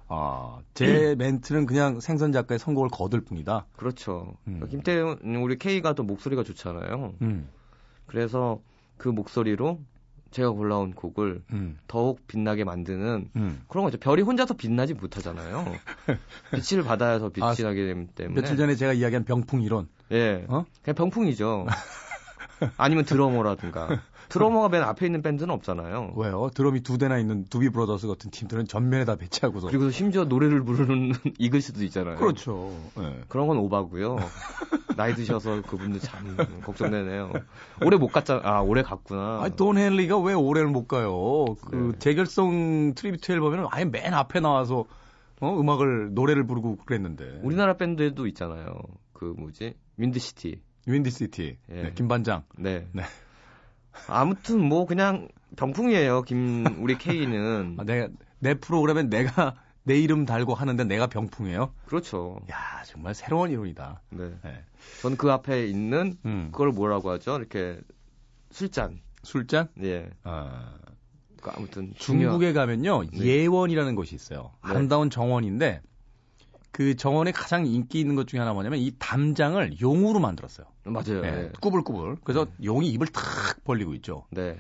아, 0.08 0.60
제 0.74 1.16
멘트는 1.18 1.66
그냥 1.68 2.00
생선 2.00 2.32
작가의 2.32 2.58
선곡을 2.58 2.90
거들 2.90 3.22
뿐이다. 3.22 3.68
그렇죠. 3.78 4.36
음. 4.48 4.66
김태훈, 4.70 5.20
우리 5.36 5.58
K가 5.58 5.94
또 5.94 6.04
목소리가 6.04 6.44
좋잖아요. 6.44 7.14
음. 7.22 7.48
그래서 8.08 8.60
그 8.98 9.08
목소리로 9.08 9.80
제가 10.32 10.50
골라온 10.52 10.94
곡을 10.94 11.44
음. 11.54 11.78
더욱 11.88 12.26
빛나게 12.28 12.64
만드는 12.64 13.30
음. 13.36 13.62
그런 13.68 13.84
거죠. 13.84 14.00
별이 14.00 14.24
혼자서 14.24 14.56
빛나지 14.56 14.96
못하잖아요. 14.96 15.66
빛을 16.54 16.84
받아야서 16.84 17.30
빛이 17.30 17.46
아, 17.46 17.54
나게 17.54 17.86
되기 17.86 18.08
때문에. 18.08 18.42
며칠 18.42 18.58
전에 18.58 18.76
제가 18.76 18.94
이야기한 18.94 19.26
병풍 19.26 19.62
이론. 19.62 19.90
예. 20.12 20.46
어? 20.48 20.66
그냥 20.82 20.96
병풍이죠. 20.96 21.68
아니면 22.78 23.06
드러머라든가. 23.06 24.02
드러머가 24.30 24.70
맨 24.70 24.84
앞에 24.84 25.06
있는 25.06 25.22
밴드는 25.22 25.54
없잖아요. 25.54 26.14
왜요? 26.16 26.50
드럼이 26.54 26.82
두 26.82 26.98
대나 26.98 27.18
있는 27.18 27.46
두비 27.46 27.70
브라더스 27.70 28.08
같은 28.08 28.32
팀들은 28.32 28.68
전면에 28.68 29.06
다 29.06 29.16
배치하고서. 29.16 29.68
그리고 29.68 29.90
심지어 29.90 30.24
노래를 30.26 30.64
부르는 30.64 31.14
이글스도 31.40 31.84
있잖아요. 31.86 32.18
그렇죠. 32.18 32.72
네. 32.98 33.20
그런 33.28 33.48
건 33.48 33.58
오바고요. 33.58 34.18
나이 34.96 35.16
드셔서 35.16 35.62
그분들 35.64 36.00
참 36.02 36.38
걱정되네요. 36.64 37.32
올해 37.84 37.98
못 37.98 38.08
갔잖아. 38.08 38.42
아, 38.44 38.62
올해 38.62 38.84
갔구나. 38.84 39.42
아니, 39.42 39.56
돈 39.56 39.78
헨리가 39.78 40.20
왜 40.20 40.34
올해를 40.34 40.70
못 40.70 40.88
가요? 40.88 41.46
그 41.66 41.92
네. 41.94 42.00
재결성 42.00 42.94
tribute 42.96 43.32
앨범에는 43.32 43.68
아예 43.72 43.86
맨 43.86 44.14
앞에 44.14 44.40
나와서 44.40 44.86
어, 45.40 45.60
음악을 45.60 46.14
노래를 46.14 46.46
부르고 46.46 46.78
그랬는데. 46.86 47.40
우리나라 47.44 47.78
밴드에도 47.78 48.28
있잖아요. 48.28 48.82
그 49.14 49.34
뭐지? 49.38 49.76
윈드시티. 49.98 50.62
윈디시티. 50.86 51.58
예. 51.72 51.84
네, 51.84 51.92
김반장. 51.94 52.44
네. 52.58 52.88
네. 52.92 53.04
아무튼 54.08 54.60
뭐 54.60 54.86
그냥 54.86 55.28
병풍이에요. 55.56 56.24
김 56.24 56.66
우리 56.82 56.98
K는. 56.98 57.78
아, 57.80 57.84
내가 57.84 58.08
내 58.40 58.54
프로그램에 58.54 59.04
내가 59.04 59.56
내 59.84 59.98
이름 59.98 60.26
달고 60.26 60.54
하는데 60.54 60.84
내가 60.84 61.08
병풍이에요? 61.08 61.74
그렇죠. 61.86 62.40
야 62.52 62.84
정말 62.86 63.16
새로운 63.16 63.50
이론이다. 63.52 64.02
네. 64.12 64.32
네. 64.44 64.64
저는 65.02 65.18
그 65.18 65.32
앞에 65.32 65.68
있는 65.68 66.18
음. 66.26 66.50
그걸 66.52 66.72
뭐라고 66.72 67.10
하죠? 67.12 67.38
이렇게 67.38 67.80
술잔. 68.52 69.02
술잔? 69.24 69.70
예. 69.82 70.10
아. 70.24 70.76
그 71.42 71.52
아무튼 71.56 71.94
중국에 71.96 72.52
가면요 72.52 73.04
네. 73.12 73.18
예원이라는 73.18 73.96
곳이 73.96 74.14
있어요. 74.16 74.52
네. 74.64 74.72
아름다운 74.72 75.10
정원인데 75.10 75.82
그 76.72 76.96
정원에 76.96 77.32
가장 77.32 77.66
인기 77.66 78.00
있는 78.00 78.16
것 78.16 78.28
중에 78.28 78.40
하나 78.40 78.54
뭐냐면 78.54 78.80
이 78.80 78.92
담장을 79.00 79.82
용으로 79.82 80.20
만들었어요. 80.20 80.68
맞아요. 80.86 81.22
네, 81.22 81.32
네. 81.32 81.52
꾸불꾸불. 81.62 82.18
그래서 82.24 82.46
네. 82.46 82.52
용이 82.66 82.90
입을 82.92 83.08
탁 83.08 83.24
벌리고 83.64 83.94
있죠. 83.96 84.26
네. 84.32 84.60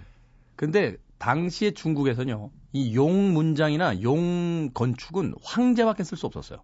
근데 0.55 0.97
당시에 1.17 1.71
중국에서는요, 1.71 2.51
이 2.73 2.95
용 2.95 3.33
문장이나 3.33 4.01
용 4.01 4.69
건축은 4.73 5.35
황제밖에 5.43 6.03
쓸 6.03 6.17
수 6.17 6.25
없었어요. 6.25 6.61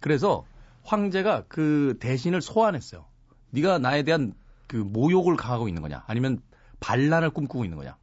그래서 0.00 0.44
황제가 0.84 1.44
그 1.48 1.96
대신을 2.00 2.40
소환했어요. 2.40 3.04
네가 3.50 3.78
나에 3.78 4.02
대한 4.02 4.32
그 4.66 4.76
모욕을 4.76 5.36
강하고 5.36 5.68
있는 5.68 5.82
거냐, 5.82 6.04
아니면 6.06 6.40
반란을 6.80 7.30
꿈꾸고 7.30 7.64
있는 7.64 7.76
거냐. 7.78 7.96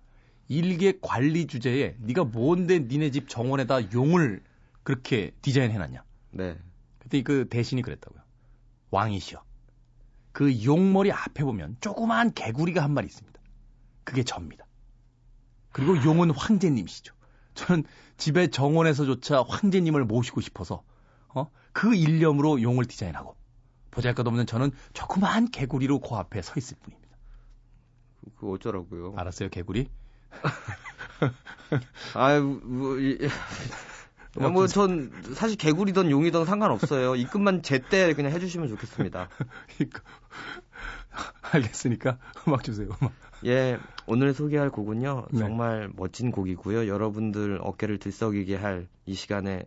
일개 0.47 0.93
관리 1.01 1.47
주제에 1.47 1.95
네가 1.99 2.25
뭔데 2.25 2.79
니네 2.79 3.12
집 3.12 3.29
정원에다 3.29 3.93
용을 3.93 4.41
그렇게 4.84 5.31
디자인해놨냐. 5.41 6.03
네. 6.35 6.57
그때 6.99 7.23
그 7.23 7.47
대신이 7.47 7.81
그랬다고요. 7.81 8.21
왕이시여. 8.91 9.41
그 10.33 10.65
용머리 10.65 11.11
앞에 11.11 11.45
보면 11.45 11.77
조그마한 11.79 12.33
개구리가 12.33 12.83
한 12.83 12.93
마리 12.93 13.07
있습니다. 13.07 13.39
그게 14.03 14.23
접니다. 14.23 14.65
그리고 15.71 15.95
용은 16.03 16.31
황제님이시죠. 16.31 17.15
저는 17.53 17.85
집에 18.17 18.47
정원에서조차 18.47 19.43
황제님을 19.47 20.03
모시고 20.03 20.41
싶어서 20.41 20.83
어? 21.29 21.49
그 21.71 21.95
일념으로 21.95 22.61
용을 22.61 22.85
디자인하고 22.85 23.37
보잘것없는 23.91 24.45
저는 24.45 24.71
조그마한 24.93 25.51
개구리로 25.51 25.99
그 25.99 26.15
앞에 26.15 26.41
서 26.41 26.53
있을 26.57 26.75
뿐입니다. 26.81 27.15
그 28.37 28.51
어쩌라고요? 28.51 29.13
알았어요, 29.15 29.49
개구리? 29.49 29.89
아유, 32.13 32.59
뭐, 32.63 32.97
이, 32.97 33.17
뭐, 34.35 34.67
전 34.67 35.11
사실 35.33 35.57
개구리든 35.57 36.11
용이든 36.11 36.45
상관없어요. 36.45 37.15
입금만 37.15 37.61
제때 37.61 38.13
그냥 38.13 38.31
해주시면 38.31 38.67
좋겠습니다. 38.69 39.29
알겠으니까 41.53 42.17
음악 42.47 42.63
주세요. 42.63 42.89
음악. 43.01 43.13
예, 43.45 43.77
오늘 44.07 44.33
소개할 44.33 44.69
곡은요. 44.69 45.27
네. 45.31 45.39
정말 45.39 45.89
멋진 45.95 46.31
곡이고요. 46.31 46.87
여러분들 46.87 47.59
어깨를 47.61 47.99
들썩이게 47.99 48.55
할 48.55 48.87
이 49.05 49.13
시간에 49.13 49.65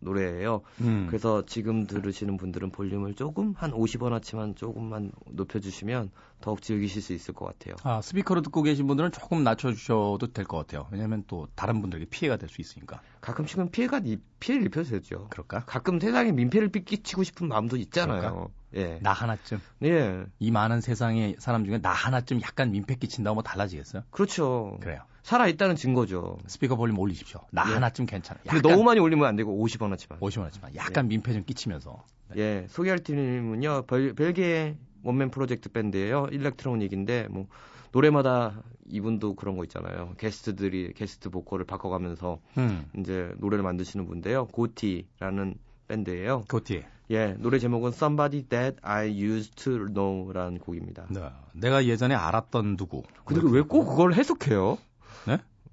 노래예요. 0.00 0.62
음. 0.80 1.06
그래서 1.08 1.44
지금 1.46 1.86
들으시는 1.86 2.36
분들은 2.36 2.70
볼륨을 2.70 3.14
조금 3.14 3.54
한 3.56 3.70
50원어치만 3.72 4.56
조금만 4.56 5.12
높여주시면 5.26 6.10
더욱 6.40 6.62
즐기실 6.62 7.02
수 7.02 7.12
있을 7.12 7.34
것 7.34 7.44
같아요. 7.46 7.76
아, 7.82 8.00
스피커로 8.00 8.40
듣고 8.42 8.62
계신 8.62 8.86
분들은 8.86 9.12
조금 9.12 9.44
낮춰주셔도 9.44 10.18
될 10.32 10.44
것 10.46 10.56
같아요. 10.56 10.86
왜냐하면 10.90 11.22
또 11.26 11.46
다른 11.54 11.80
분들에게 11.80 12.06
피해가 12.10 12.36
될 12.38 12.48
수 12.48 12.60
있으니까. 12.60 13.00
가끔씩은 13.20 13.70
피해가 13.70 14.00
피해를 14.40 14.66
입혀도 14.66 14.88
되죠. 14.88 15.28
그럴까? 15.28 15.64
가끔 15.66 16.00
세상에 16.00 16.32
민폐를 16.32 16.70
끼치고 16.70 17.22
싶은 17.22 17.48
마음도 17.48 17.76
있잖아요. 17.76 18.20
그럴까? 18.20 18.48
예. 18.74 18.98
나 19.02 19.12
하나쯤. 19.12 19.60
예. 19.84 20.24
이 20.38 20.50
많은 20.50 20.80
세상의 20.80 21.36
사람 21.38 21.64
중에 21.64 21.78
나 21.82 21.90
하나쯤 21.90 22.40
약간 22.40 22.70
민폐 22.72 22.94
끼친다고 22.94 23.34
뭐 23.34 23.42
달라지겠어요? 23.42 24.04
그렇죠. 24.10 24.78
그래요. 24.80 25.02
살아있다는 25.22 25.76
증거죠. 25.76 26.38
스피커 26.46 26.76
볼륨 26.76 26.98
올리십시오. 26.98 27.40
나 27.50 27.64
예. 27.68 27.74
하나쯤 27.74 28.06
괜찮아. 28.06 28.40
근데 28.48 28.66
너무 28.68 28.82
많이 28.84 29.00
올리면 29.00 29.26
안 29.26 29.36
되고 29.36 29.52
50원어치만. 29.64 30.18
50원 30.20 30.42
하지만 30.44 30.74
약간 30.76 31.08
민폐 31.08 31.32
좀 31.32 31.44
끼치면서. 31.44 32.04
네. 32.34 32.40
예, 32.42 32.66
소개할 32.68 33.00
팀은요, 33.00 33.82
벨, 33.86 34.14
벨기에 34.14 34.76
원맨 35.02 35.30
프로젝트 35.30 35.68
밴드예요. 35.70 36.28
일렉트로닉인데, 36.30 37.28
뭐, 37.30 37.46
노래마다 37.92 38.62
이분도 38.88 39.34
그런 39.34 39.56
거 39.56 39.64
있잖아요. 39.64 40.14
게스트들이, 40.18 40.92
게스트 40.94 41.30
보컬을 41.30 41.64
바꿔가면서, 41.64 42.38
음. 42.58 42.84
이제 42.98 43.32
노래를 43.38 43.64
만드시는 43.64 44.06
분인데요. 44.06 44.46
고티라는 44.48 45.54
밴드예요. 45.88 46.44
고티에. 46.48 46.86
예, 47.10 47.34
노래 47.38 47.58
제목은 47.58 47.88
Somebody 47.88 48.44
That 48.48 48.76
I 48.82 49.08
Used 49.20 49.56
to 49.64 49.86
Know라는 49.92 50.58
곡입니다. 50.60 51.06
네. 51.10 51.20
내가 51.54 51.84
예전에 51.84 52.14
알았던 52.14 52.76
누구. 52.76 53.02
근데 53.24 53.42
왜 53.50 53.62
꼭 53.62 53.86
그걸 53.86 54.14
해석해요? 54.14 54.78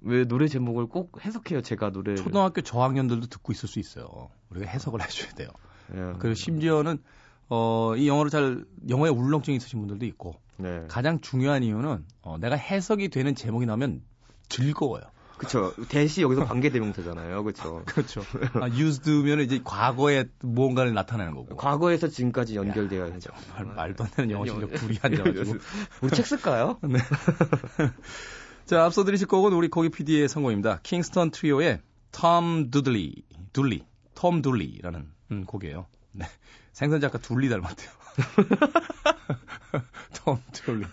네? 0.00 0.10
왜 0.10 0.24
노래 0.24 0.48
제목을 0.48 0.86
꼭 0.86 1.24
해석해요? 1.24 1.62
제가 1.62 1.90
노래. 1.90 2.14
초등학교 2.14 2.60
저학년들도 2.60 3.26
듣고 3.26 3.52
있을 3.52 3.68
수 3.68 3.78
있어요. 3.78 4.30
우리가 4.50 4.70
해석을 4.70 5.02
해줘야 5.02 5.30
돼요. 5.32 5.48
예. 5.94 6.14
그리고 6.18 6.34
심지어는 6.34 6.98
어, 7.48 7.94
이 7.96 8.08
영어를 8.08 8.30
잘 8.30 8.64
영어에 8.88 9.10
울렁증이 9.10 9.56
있으신 9.56 9.80
분들도 9.80 10.04
있고 10.06 10.34
네. 10.56 10.84
가장 10.88 11.20
중요한 11.20 11.62
이유는 11.62 12.04
어, 12.22 12.38
내가 12.38 12.56
해석이 12.56 13.08
되는 13.08 13.34
제목이 13.34 13.66
나오면 13.66 14.02
즐거워요. 14.48 15.02
그쵸. 15.38 15.72
대시 15.88 16.20
여기서 16.20 16.44
관계대명사잖아요. 16.44 17.44
그쵸. 17.44 17.82
그렇죠. 17.86 18.22
아, 18.54 18.68
used면 18.68 19.40
이제 19.40 19.60
과거에 19.62 20.24
무언가를 20.40 20.94
나타내는 20.94 21.34
거고. 21.34 21.56
과거에서 21.56 22.08
지금까지 22.08 22.56
연결되어야 22.56 23.14
하죠. 23.14 23.30
말, 23.54 23.64
말도 23.64 24.04
안 24.04 24.10
되는 24.10 24.30
영어 24.32 24.44
실력 24.44 24.74
둘이 24.74 24.98
앉아가지고. 25.00 25.58
우리 26.02 26.10
책 26.10 26.26
쓸까요? 26.26 26.78
네. 26.82 26.98
자, 28.68 28.84
앞서 28.84 29.02
들으실 29.02 29.26
곡은 29.28 29.54
우리 29.54 29.68
고기 29.68 29.88
PD의 29.88 30.28
선곡입니다. 30.28 30.80
킹스턴 30.82 31.30
트리오의 31.30 31.80
톰 32.12 32.70
두들리, 32.70 33.24
둘리, 33.54 33.86
톰 34.14 34.42
둘리라는 34.42 35.10
음, 35.30 35.44
곡이에요. 35.46 35.86
네. 36.12 36.26
생선 36.74 37.00
작가 37.00 37.16
둘리 37.16 37.48
닮았대요. 37.48 37.90
톰 40.22 40.42
둘리. 40.52 40.84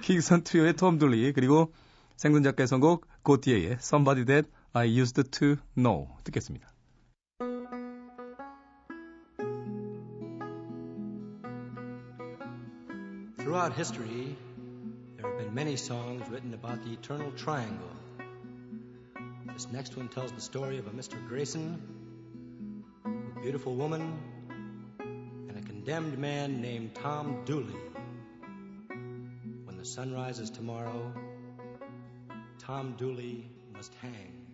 킹스턴 0.00 0.44
트리오의 0.44 0.76
톰 0.76 0.98
둘리, 0.98 1.34
그리고 1.34 1.70
생선 2.16 2.42
작가의 2.42 2.66
선곡 2.66 3.06
고티에의 3.24 3.72
Somebody 3.72 4.24
That 4.24 4.48
I 4.72 4.98
Used 4.98 5.22
to 5.22 5.56
Know 5.74 6.08
듣겠습니다. 6.24 6.66
Throughout 13.36 13.74
history, 13.74 14.25
been 15.38 15.54
many 15.54 15.76
songs 15.76 16.26
written 16.30 16.54
about 16.54 16.82
the 16.82 16.92
eternal 16.92 17.30
triangle. 17.32 17.90
This 19.52 19.70
next 19.70 19.96
one 19.96 20.08
tells 20.08 20.32
the 20.32 20.40
story 20.40 20.78
of 20.78 20.86
a 20.86 20.90
Mr. 20.90 21.16
Grayson, 21.28 21.82
a 23.04 23.40
beautiful 23.40 23.74
woman, 23.74 24.18
and 24.98 25.58
a 25.58 25.60
condemned 25.60 26.18
man 26.18 26.62
named 26.62 26.94
Tom 26.94 27.44
Dooley. 27.44 27.76
When 28.88 29.76
the 29.76 29.84
sun 29.84 30.14
rises 30.14 30.48
tomorrow, 30.48 31.12
Tom 32.58 32.94
Dooley 32.96 33.50
must 33.74 33.94
hang. 33.96 34.12
Hang 34.12 34.45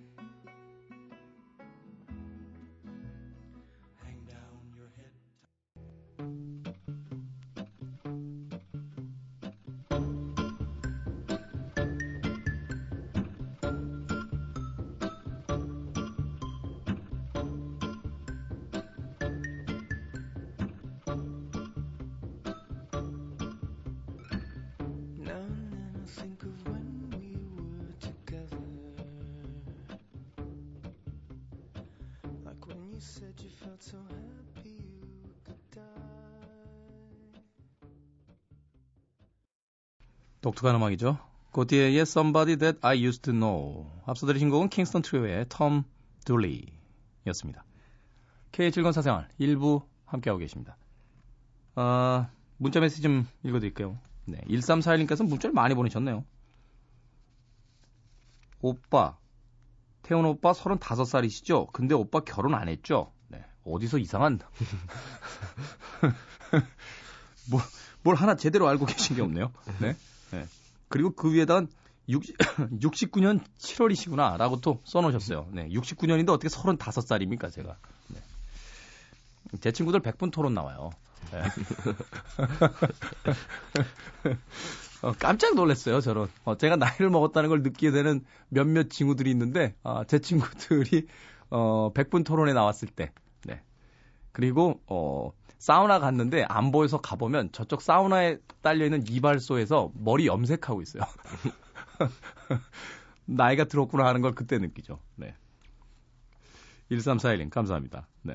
독특한 40.62 40.76
음악이죠. 40.76 41.18
고티에의 41.50 41.98
Somebody 41.98 42.56
That 42.56 42.78
I 42.82 43.04
Used 43.04 43.22
to 43.22 43.32
Know. 43.32 43.90
앞서 44.06 44.26
들으신 44.26 44.48
곡은 44.48 44.68
킹스턴 44.68 45.02
트리오의 45.02 45.46
톰 45.48 45.84
둘리였습니다. 46.24 47.64
K7건 48.52 48.92
사생활 48.92 49.28
1부 49.40 49.82
함께하고 50.06 50.38
계십니다. 50.38 50.76
아, 51.74 52.28
문자 52.56 52.80
메시지 52.80 53.02
좀 53.02 53.26
읽어드릴게요. 53.42 53.98
네, 54.24 54.38
1341님께서 54.48 55.26
문자를 55.26 55.52
많이 55.52 55.74
보내셨네요. 55.74 56.24
오빠, 58.60 59.18
태훈 60.02 60.24
오빠 60.24 60.52
35살이시죠? 60.52 61.72
근데 61.72 61.94
오빠 61.94 62.20
결혼 62.20 62.54
안 62.54 62.68
했죠? 62.68 63.12
네, 63.28 63.44
어디서 63.64 63.98
이상한 63.98 64.38
뭐, 67.50 67.60
뭘 68.02 68.16
하나 68.16 68.36
제대로 68.36 68.68
알고 68.68 68.86
계신 68.86 69.16
게 69.16 69.22
없네요. 69.22 69.52
네. 69.80 69.96
네. 70.32 70.46
그리고 70.88 71.14
그 71.14 71.32
위에다가 71.32 71.66
60, 72.08 72.36
69년 72.80 73.40
7월이시구나 73.58 74.36
라고 74.36 74.60
또 74.60 74.80
써놓으셨어요. 74.84 75.48
네. 75.52 75.68
69년인데 75.68 76.30
어떻게 76.30 76.48
35살입니까, 76.48 77.52
제가. 77.52 77.76
네. 78.08 78.20
제 79.60 79.72
친구들 79.72 80.00
100분 80.00 80.32
토론 80.32 80.54
나와요. 80.54 80.90
네. 81.30 81.42
어, 85.02 85.12
깜짝 85.18 85.54
놀랐어요, 85.54 86.00
저는. 86.00 86.26
어, 86.44 86.56
제가 86.56 86.76
나이를 86.76 87.10
먹었다는 87.10 87.48
걸 87.48 87.62
느끼게 87.62 87.90
되는 87.90 88.24
몇몇 88.48 88.90
친구들이 88.90 89.30
있는데, 89.30 89.74
아, 89.82 90.04
제 90.06 90.20
친구들이, 90.20 91.08
어, 91.50 91.92
100분 91.92 92.24
토론에 92.24 92.52
나왔을 92.52 92.88
때, 92.88 93.12
네. 93.44 93.62
그리고, 94.32 94.80
어, 94.86 95.32
사우나 95.62 96.00
갔는데 96.00 96.44
안 96.48 96.72
보여서 96.72 97.00
가보면 97.00 97.52
저쪽 97.52 97.82
사우나에 97.82 98.38
딸려있는 98.62 99.04
이발소에서 99.08 99.92
머리 99.94 100.26
염색하고 100.26 100.82
있어요. 100.82 101.04
나이가 103.26 103.62
들었구나 103.62 104.04
하는 104.06 104.22
걸 104.22 104.34
그때 104.34 104.58
느끼죠. 104.58 104.98
네. 105.14 105.36
1341님, 106.90 107.50
감사합니다. 107.50 108.08
네. 108.22 108.34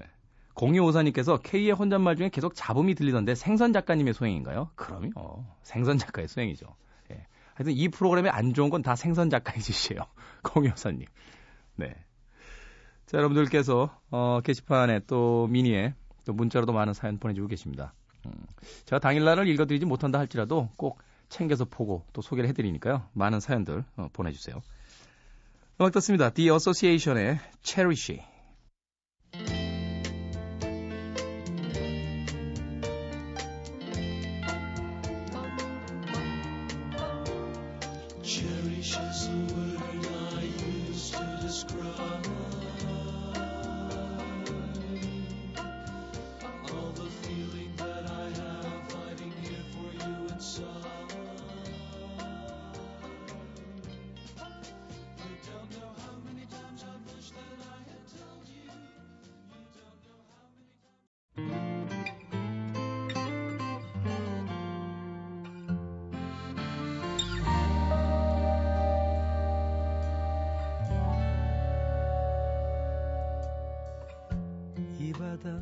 0254님께서 0.56 1.42
K의 1.44 1.72
혼잣말 1.72 2.16
중에 2.16 2.30
계속 2.30 2.56
잡음이 2.56 2.96
들리던데 2.96 3.36
생선 3.36 3.74
작가님의 3.74 4.14
소행인가요? 4.14 4.72
그럼요. 4.76 5.44
생선 5.64 5.98
작가의 5.98 6.30
소행이죠. 6.30 6.78
예. 7.12 7.28
하여튼 7.56 7.74
이 7.74 7.90
프로그램에 7.90 8.30
안 8.30 8.54
좋은 8.54 8.70
건 8.70 8.82
다 8.84 8.96
생선 8.96 9.30
작가의 9.30 9.60
짓이에요. 9.60 10.04
0254님. 10.44 11.06
네. 11.76 11.94
자, 13.06 13.18
여러분들께서, 13.18 14.00
어, 14.12 14.40
게시판에 14.46 15.02
또 15.08 15.48
미니에 15.48 15.94
또 16.28 16.34
문자로도 16.34 16.74
많은 16.74 16.94
사연 16.94 17.18
보내주고 17.18 17.48
계십니다. 17.48 17.94
음, 18.26 18.32
제가 18.86 19.00
당일날을 19.00 19.48
읽어드리지 19.48 19.86
못한다 19.86 20.20
할지라도 20.20 20.70
꼭 20.76 21.00
챙겨서 21.30 21.64
보고 21.64 22.04
또 22.12 22.22
소개를 22.22 22.50
해드리니까요. 22.50 23.08
많은 23.14 23.40
사연들 23.40 23.86
어, 23.96 24.10
보내주세요. 24.12 24.62
음악 25.80 25.94
듣습니다. 25.94 26.30
The 26.30 26.52
Association의 26.52 27.40
Cherish. 27.64 28.22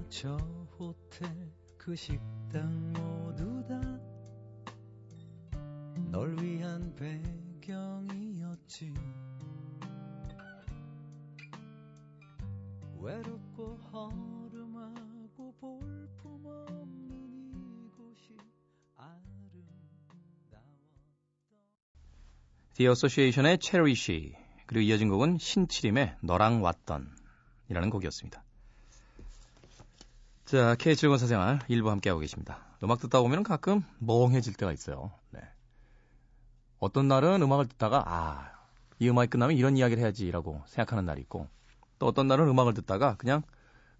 저 0.09 0.35
호텔 0.79 1.27
그 1.77 1.95
식당 1.95 2.93
모두 2.93 3.65
다 3.67 4.15
널 6.15 6.35
위한 6.41 6.95
배경이었지 7.59 8.93
외롭고 13.01 13.75
허름하고 13.91 15.53
볼품없는 15.59 17.09
이곳이 17.83 18.37
아름다웠던 18.95 20.63
The 22.75 22.87
Association의 22.89 23.57
Cherish. 23.61 24.33
그리고 24.67 24.81
이어진 24.83 25.09
곡은 25.09 25.37
신치림의 25.37 26.15
너랑 26.21 26.63
왔던 26.63 27.13
이라는 27.67 27.89
곡이었습니다. 27.89 28.44
자, 30.45 30.75
K 30.75 30.95
즐거운 30.95 31.17
사생활 31.17 31.59
일부 31.67 31.89
함께하고 31.89 32.19
계십니다. 32.19 32.59
음악 32.83 32.99
듣다 32.99 33.21
보면 33.21 33.43
가끔 33.43 33.83
멍해질 33.99 34.53
때가 34.53 34.71
있어요. 34.71 35.11
네. 35.31 35.39
어떤 36.77 37.07
날은 37.07 37.41
음악을 37.41 37.67
듣다가 37.67 38.03
아, 38.05 38.51
이 38.99 39.09
음악이 39.09 39.29
끝나면 39.29 39.57
이런 39.57 39.75
이야기를 39.75 40.01
해야지라고 40.03 40.61
생각하는 40.67 41.05
날이 41.05 41.21
있고 41.21 41.47
또 41.97 42.05
어떤 42.05 42.27
날은 42.27 42.47
음악을 42.47 42.73
듣다가 42.75 43.15
그냥 43.15 43.41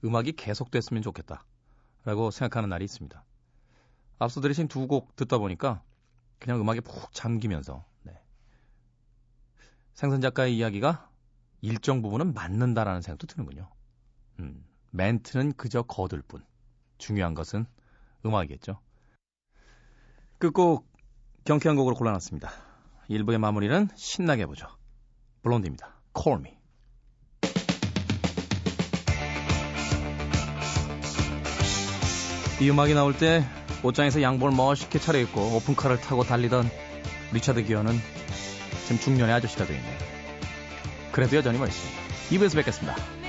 음악이 0.03 0.33
계속됐으면 0.33 1.01
좋겠다 1.01 1.45
라고 2.03 2.29
생각하는 2.29 2.69
날이 2.69 2.85
있습니다. 2.85 3.23
앞서 4.19 4.39
들으신 4.41 4.67
두 4.67 4.87
곡 4.87 5.15
듣다 5.15 5.39
보니까 5.39 5.81
그냥 6.39 6.61
음악에 6.61 6.81
푹 6.81 7.11
잠기면서 7.11 7.85
네. 8.03 8.13
생선 9.93 10.21
작가의 10.21 10.55
이야기가 10.57 11.09
일정 11.61 12.01
부분은 12.03 12.33
맞는다라는 12.35 13.01
생각도 13.01 13.25
드는군요. 13.25 13.71
음, 14.39 14.63
멘트는 14.95 15.53
그저 15.53 15.81
거들 15.83 16.21
뿐. 16.21 16.43
중요한 16.97 17.33
것은 17.33 17.65
음악이겠죠. 18.25 18.79
끝곡 20.39 20.87
경쾌한 21.43 21.75
곡으로 21.75 21.95
골라놨습니다. 21.95 22.49
1부의 23.09 23.37
마무리는 23.37 23.89
신나게 23.95 24.43
해보죠. 24.43 24.67
블론디입니다. 25.43 26.01
Call 26.17 26.41
Me. 26.41 26.57
이 32.61 32.69
음악이 32.69 32.93
나올 32.93 33.15
때 33.15 33.43
옷장에서 33.83 34.21
양복을 34.21 34.55
멋있게 34.55 34.97
차려입고 34.97 35.57
오픈카를 35.57 35.99
타고 35.99 36.23
달리던 36.23 36.69
리차드 37.33 37.63
기어는 37.65 37.91
지금 38.85 38.97
중년의 38.99 39.35
아저씨가 39.35 39.65
되어있네요. 39.65 39.97
그래도 41.11 41.35
여전히 41.35 41.59
멋있습니다. 41.59 42.01
2부에서 42.29 42.55
뵙겠습니다. 42.55 43.24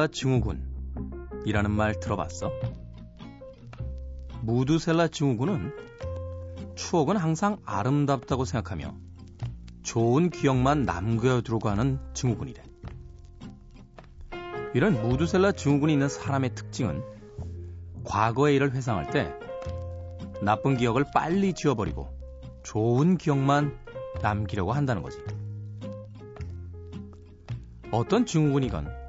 무드셀라 0.00 0.06
증후군이라는 0.08 1.70
말 1.70 2.00
들어봤어? 2.00 2.50
무드셀라 4.40 5.08
증후군은 5.08 5.74
추억은 6.74 7.18
항상 7.18 7.58
아름답다고 7.66 8.46
생각하며 8.46 8.94
좋은 9.82 10.30
기억만 10.30 10.84
남겨두려고 10.84 11.68
하는 11.68 11.98
증후군이래. 12.14 12.62
이런 14.72 15.02
무드셀라 15.02 15.52
증후군이 15.52 15.92
있는 15.92 16.08
사람의 16.08 16.54
특징은 16.54 17.02
과거의 18.04 18.56
일을 18.56 18.72
회상할 18.72 19.10
때 19.10 19.34
나쁜 20.40 20.78
기억을 20.78 21.04
빨리 21.12 21.52
지워버리고 21.52 22.08
좋은 22.62 23.18
기억만 23.18 23.76
남기려고 24.22 24.72
한다는 24.72 25.02
거지. 25.02 25.18
어떤 27.92 28.24
증후군이건 28.24 28.99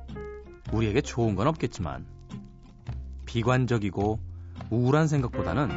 우리에게 0.71 1.01
좋은 1.01 1.35
건 1.35 1.47
없겠지만 1.47 2.05
비관적이고 3.25 4.19
우울한 4.69 5.07
생각보다는 5.07 5.69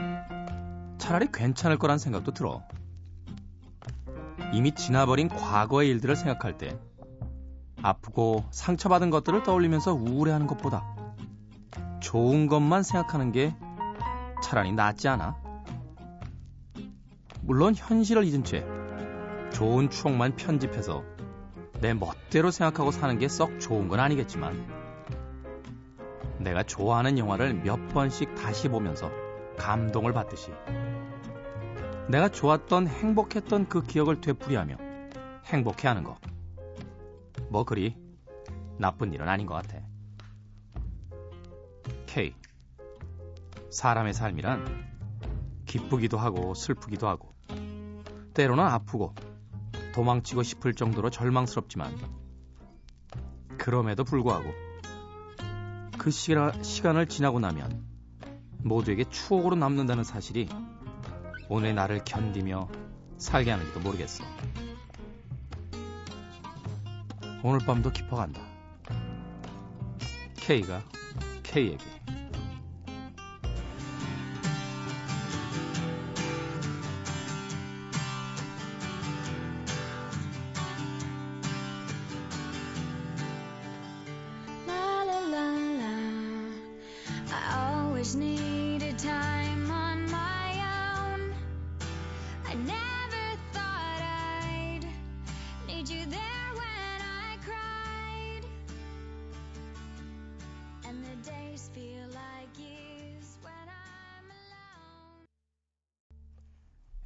차라리 0.99 1.27
괜찮을 1.33 1.79
거란 1.79 1.99
생각도 1.99 2.33
들어. 2.33 2.63
이미 4.53 4.73
지나버린 4.73 5.29
과거의 5.29 5.89
일들을 5.91 6.17
생각할 6.17 6.57
때 6.59 6.79
아프고 7.83 8.45
상처받은 8.51 9.11
것들을 9.11 9.43
떠올리면서 9.43 9.93
우울해하는 9.95 10.47
것보다 10.47 10.85
좋은 12.01 12.47
것만 12.47 12.83
생각하는 12.83 13.33
게 13.33 13.55
차라리 14.43 14.73
낫지 14.73 15.09
않아? 15.09 15.37
물론 17.43 17.75
현실을 17.75 18.25
잊은 18.25 18.45
채 18.45 18.65
좋은 19.53 19.91
추억만 19.91 20.37
편집해서 20.37 21.05
내 21.81 21.93
멋대로 21.93 22.51
생각하고 22.51 22.91
사는 22.91 23.19
게 23.19 23.29
썩 23.29 23.61
좋은 23.61 23.89
건 23.89 24.01
아니겠지만 24.01 24.84
내가 26.45 26.63
좋아하는 26.63 27.19
영화를 27.19 27.55
몇 27.55 27.89
번씩 27.89 28.35
다시 28.35 28.69
보면서 28.69 29.11
감동을 29.57 30.13
받듯이 30.13 30.53
내가 32.09 32.29
좋았던 32.29 32.87
행복했던 32.87 33.69
그 33.69 33.83
기억을 33.83 34.21
되풀이하며 34.21 34.77
행복해 35.47 35.89
하는 35.89 36.05
거. 36.05 36.17
뭐 37.49 37.65
그리 37.65 37.97
나쁜 38.79 39.13
일은 39.13 39.29
아닌 39.29 39.47
것 39.47 39.55
같아. 39.55 39.79
K. 42.07 42.35
사람의 43.71 44.13
삶이란 44.13 44.85
기쁘기도 45.67 46.19
하고 46.19 46.55
슬프기도 46.55 47.09
하고 47.09 47.35
때로는 48.35 48.65
아프고 48.65 49.15
도망치고 49.95 50.43
싶을 50.43 50.75
정도로 50.75 51.11
절망스럽지만 51.11 51.97
그럼에도 53.59 54.05
불구하고 54.05 54.53
그 56.05 56.11
시가, 56.11 56.63
시간을 56.63 57.09
지나고 57.09 57.41
나면 57.41 57.83
모두에게 58.59 59.05
추억으로 59.09 59.57
남는다는 59.57 60.05
사실이 60.05 60.51
오늘 61.49 61.75
나를 61.75 62.05
견디며 62.05 62.69
살게 63.17 63.51
하는지도 63.51 63.81
모르겠어. 63.81 64.23
오늘 67.43 67.61
밤도 67.61 67.91
깊어간다. 67.91 68.43
K가 70.37 70.83
K에게. 71.43 71.94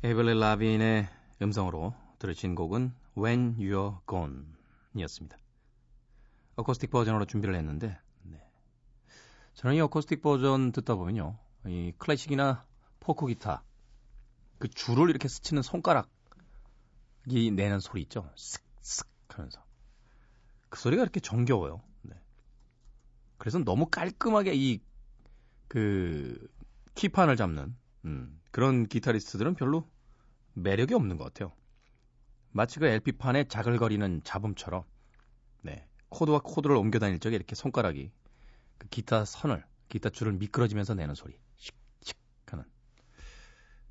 에벨레 0.09 0.35
라빈의 0.35 1.09
음성으로 1.43 1.93
들으신 2.19 2.55
곡은 2.55 2.95
When 3.19 3.57
You're 3.57 3.99
Gone 4.09 4.45
이었습니다. 4.95 5.37
어쿠스틱 6.57 6.91
버전으로 6.91 7.25
준비를 7.25 7.55
했는데 7.57 7.99
네. 8.23 8.41
저는 9.55 9.77
이 9.77 9.81
어쿠스틱 9.81 10.23
버전 10.23 10.73
듣다 10.73 10.95
보면요. 10.95 11.37
이 11.67 11.93
클래식이나 11.99 12.65
포크 13.01 13.27
기타 13.27 13.63
그 14.59 14.68
줄을 14.68 15.11
이렇게 15.11 15.29
스치는 15.29 15.62
손가락이 15.62 16.09
내는 17.53 17.81
소리 17.81 18.03
있죠. 18.03 18.31
쓱쓱 18.37 19.07
하면서 19.29 19.64
그 20.68 20.79
소리가 20.79 21.03
이렇게 21.03 21.21
정겨워요. 21.21 21.83
네. 22.03 22.14
그래서 23.38 23.59
너무 23.59 23.87
깔끔하게 23.87 24.55
이 24.55 24.88
그 25.68 26.51
키판을 26.94 27.37
잡는 27.37 27.77
음, 28.07 28.40
그런 28.51 28.87
기타리스트들은 28.87 29.55
별로 29.55 29.88
매력이 30.55 30.94
없는 30.94 31.18
것 31.18 31.25
같아요. 31.25 31.53
마치 32.51 32.81
그 32.81 32.87
LP판에 32.87 33.44
자글거리는 33.44 34.23
잡음처럼, 34.25 34.83
네. 35.61 35.87
코드와 36.09 36.40
코드를 36.42 36.75
옮겨 36.77 36.99
다닐 36.99 37.21
적에 37.21 37.37
이렇게 37.37 37.55
손가락이 37.55 38.11
그 38.79 38.88
기타 38.88 39.27
선을, 39.27 39.64
기타 39.90 40.09
줄을 40.09 40.33
미끄러지면서 40.33 40.94
내는 40.94 41.14
소리. 41.14 41.38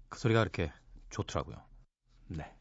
그 0.09 0.19
소리가 0.19 0.41
이렇게 0.41 0.71
좋더라고요. 1.09 1.57
네. 2.27 2.53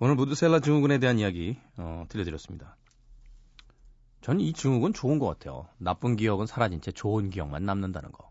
오늘 0.00 0.14
무드셀라 0.14 0.60
증후군에 0.60 0.98
대한 0.98 1.18
이야기, 1.18 1.58
어, 1.76 2.04
들려드렸습니다. 2.08 2.76
전 4.20 4.40
이 4.40 4.52
증후군 4.52 4.92
좋은 4.92 5.18
것 5.18 5.26
같아요. 5.26 5.68
나쁜 5.78 6.16
기억은 6.16 6.46
사라진 6.46 6.80
채 6.80 6.92
좋은 6.92 7.30
기억만 7.30 7.64
남는다는 7.64 8.12
거. 8.12 8.28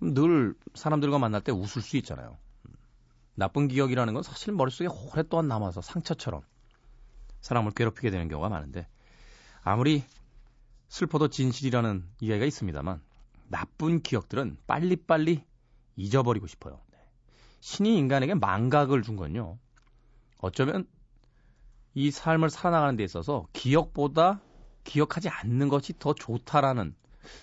늘 0.00 0.54
사람들과 0.74 1.18
만날 1.18 1.42
때 1.42 1.52
웃을 1.52 1.80
수 1.80 1.96
있잖아요. 1.98 2.36
나쁜 3.34 3.68
기억이라는 3.68 4.12
건 4.12 4.22
사실 4.22 4.52
머릿속에 4.52 4.88
오랫동안 4.88 5.48
남아서 5.48 5.80
상처처럼 5.80 6.42
사람을 7.40 7.72
괴롭히게 7.72 8.10
되는 8.10 8.28
경우가 8.28 8.48
많은데 8.48 8.88
아무리 9.62 10.04
슬퍼도 10.88 11.28
진실이라는 11.28 12.04
이야기가 12.20 12.44
있습니다만 12.44 13.00
나쁜 13.52 14.00
기억들은 14.00 14.56
빨리빨리 14.66 15.44
잊어버리고 15.94 16.46
싶어요. 16.46 16.80
신이 17.60 17.96
인간에게 17.98 18.34
망각을 18.34 19.02
준 19.02 19.14
건요. 19.14 19.58
어쩌면 20.38 20.86
이 21.94 22.10
삶을 22.10 22.48
살아나가는 22.48 22.96
데 22.96 23.04
있어서 23.04 23.46
기억보다 23.52 24.40
기억하지 24.84 25.28
않는 25.28 25.68
것이 25.68 25.92
더 25.98 26.14
좋다라는 26.14 26.96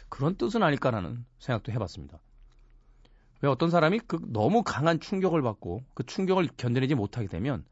그런 0.10 0.36
뜻은 0.36 0.64
아닐까라는 0.64 1.26
생각도 1.38 1.72
해봤습니다. 1.72 2.20
왜 3.42 3.50
어떤 3.50 3.70
사람이 3.70 4.00
그 4.08 4.20
너무 4.28 4.64
강한 4.64 5.00
충격을 5.00 5.44
받고 5.44 5.84
그 5.94 6.04
충격을 6.06 6.50
견뎌내지 6.58 6.96
못하게 6.96 7.28
되면 7.28 7.64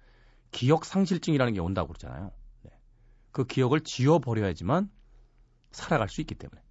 기억 0.52 0.86
상실증이라는 0.86 1.54
게 1.54 1.60
온다고 1.60 1.90
그러잖아요. 1.90 2.32
네. 2.62 2.72
그 3.32 3.46
기억을 3.46 3.82
지워버려야지만 3.82 4.90
살아갈 5.72 6.08
수 6.08 6.22
있기 6.22 6.36
때문에. 6.36 6.62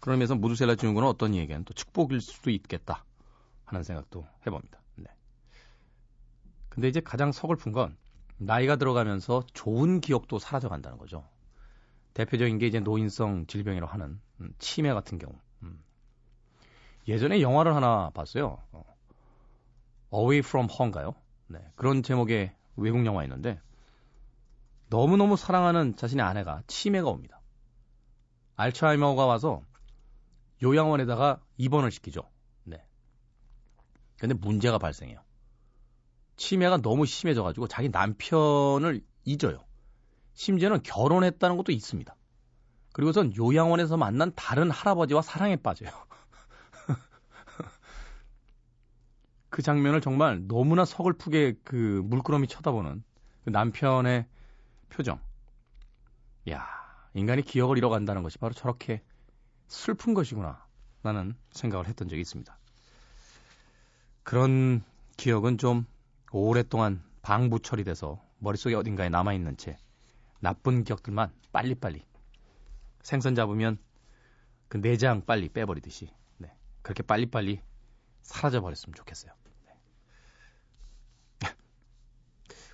그러면서 0.00 0.34
무드셀라 0.34 0.76
증후군은 0.76 1.08
어떤 1.08 1.34
이에게는 1.34 1.64
또 1.64 1.74
축복일 1.74 2.20
수도 2.20 2.50
있겠다 2.50 3.04
하는 3.64 3.82
생각도 3.82 4.26
해봅니다. 4.46 4.80
네. 4.96 5.06
근데 6.68 6.88
이제 6.88 7.00
가장 7.00 7.32
서글픈 7.32 7.72
건 7.72 7.96
나이가 8.36 8.76
들어가면서 8.76 9.42
좋은 9.52 10.00
기억도 10.00 10.38
사라져간다는 10.38 10.98
거죠. 10.98 11.24
대표적인 12.14 12.58
게 12.58 12.66
이제 12.66 12.80
노인성 12.80 13.46
질병이라고 13.46 13.92
하는 13.92 14.20
음, 14.40 14.54
치매 14.58 14.92
같은 14.92 15.18
경우. 15.18 15.34
음. 15.62 15.82
예전에 17.06 17.40
영화를 17.40 17.74
하나 17.74 18.10
봤어요. 18.10 18.58
어, 18.72 18.84
Away 20.14 20.38
from 20.38 20.68
Home가요. 20.70 21.14
네, 21.48 21.58
그런 21.76 22.02
제목의 22.02 22.54
외국 22.76 23.04
영화였는데 23.04 23.60
너무너무 24.88 25.36
사랑하는 25.36 25.96
자신의 25.96 26.24
아내가 26.24 26.62
치매가 26.66 27.08
옵니다. 27.08 27.40
알츠하이머가 28.56 29.26
와서 29.26 29.62
요양원에다가 30.62 31.40
입원을 31.56 31.90
시키죠. 31.90 32.22
네. 32.64 32.84
근데 34.18 34.34
문제가 34.34 34.78
발생해요. 34.78 35.20
치매가 36.36 36.78
너무 36.78 37.06
심해져가지고 37.06 37.68
자기 37.68 37.88
남편을 37.88 39.02
잊어요. 39.24 39.64
심지어는 40.34 40.82
결혼했다는 40.82 41.56
것도 41.56 41.72
있습니다. 41.72 42.14
그리고선 42.92 43.34
요양원에서 43.36 43.96
만난 43.96 44.32
다른 44.34 44.70
할아버지와 44.70 45.22
사랑에 45.22 45.56
빠져요. 45.56 45.90
그 49.50 49.62
장면을 49.62 50.00
정말 50.00 50.46
너무나 50.46 50.84
서글프게 50.84 51.58
그 51.64 52.02
물끄러미 52.04 52.48
쳐다보는 52.48 53.02
그 53.44 53.50
남편의 53.50 54.26
표정. 54.90 55.20
야, 56.50 56.66
인간이 57.14 57.42
기억을 57.42 57.78
잃어간다는 57.78 58.22
것이 58.22 58.38
바로 58.38 58.54
저렇게 58.54 59.02
슬픈 59.68 60.14
것이구나. 60.14 60.66
라는 61.02 61.34
생각을 61.52 61.86
했던 61.86 62.08
적이 62.08 62.22
있습니다. 62.22 62.58
그런 64.24 64.82
기억은 65.16 65.56
좀 65.56 65.86
오랫동안 66.32 67.02
방부 67.22 67.60
처리돼서 67.60 68.20
머릿속에 68.38 68.74
어딘가에 68.74 69.08
남아있는 69.08 69.56
채 69.56 69.78
나쁜 70.40 70.84
기억들만 70.84 71.32
빨리빨리 71.52 72.04
생선 73.02 73.34
잡으면 73.34 73.78
그 74.68 74.80
내장 74.80 75.24
빨리 75.24 75.48
빼버리듯이 75.48 76.12
네, 76.36 76.54
그렇게 76.82 77.02
빨리빨리 77.02 77.60
사라져 78.22 78.60
버렸으면 78.60 78.94
좋겠어요. 78.94 79.32
네. 81.40 81.48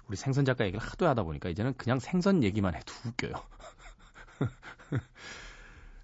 우리 0.09 0.17
생선 0.17 0.45
작가 0.45 0.65
얘기를 0.65 0.85
하도 0.85 1.07
하다 1.07 1.23
보니까 1.23 1.49
이제는 1.51 1.77
그냥 1.77 2.01
생선 2.01 2.43
얘기만 2.43 2.75
해도 2.75 2.93
웃겨요. 3.07 3.35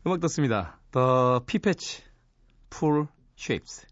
음악 0.07 0.21
듣습니다. 0.21 0.79
The 0.93 1.41
Pipetch 1.45 2.03
Pool 2.71 3.07
Shapes. 3.37 3.90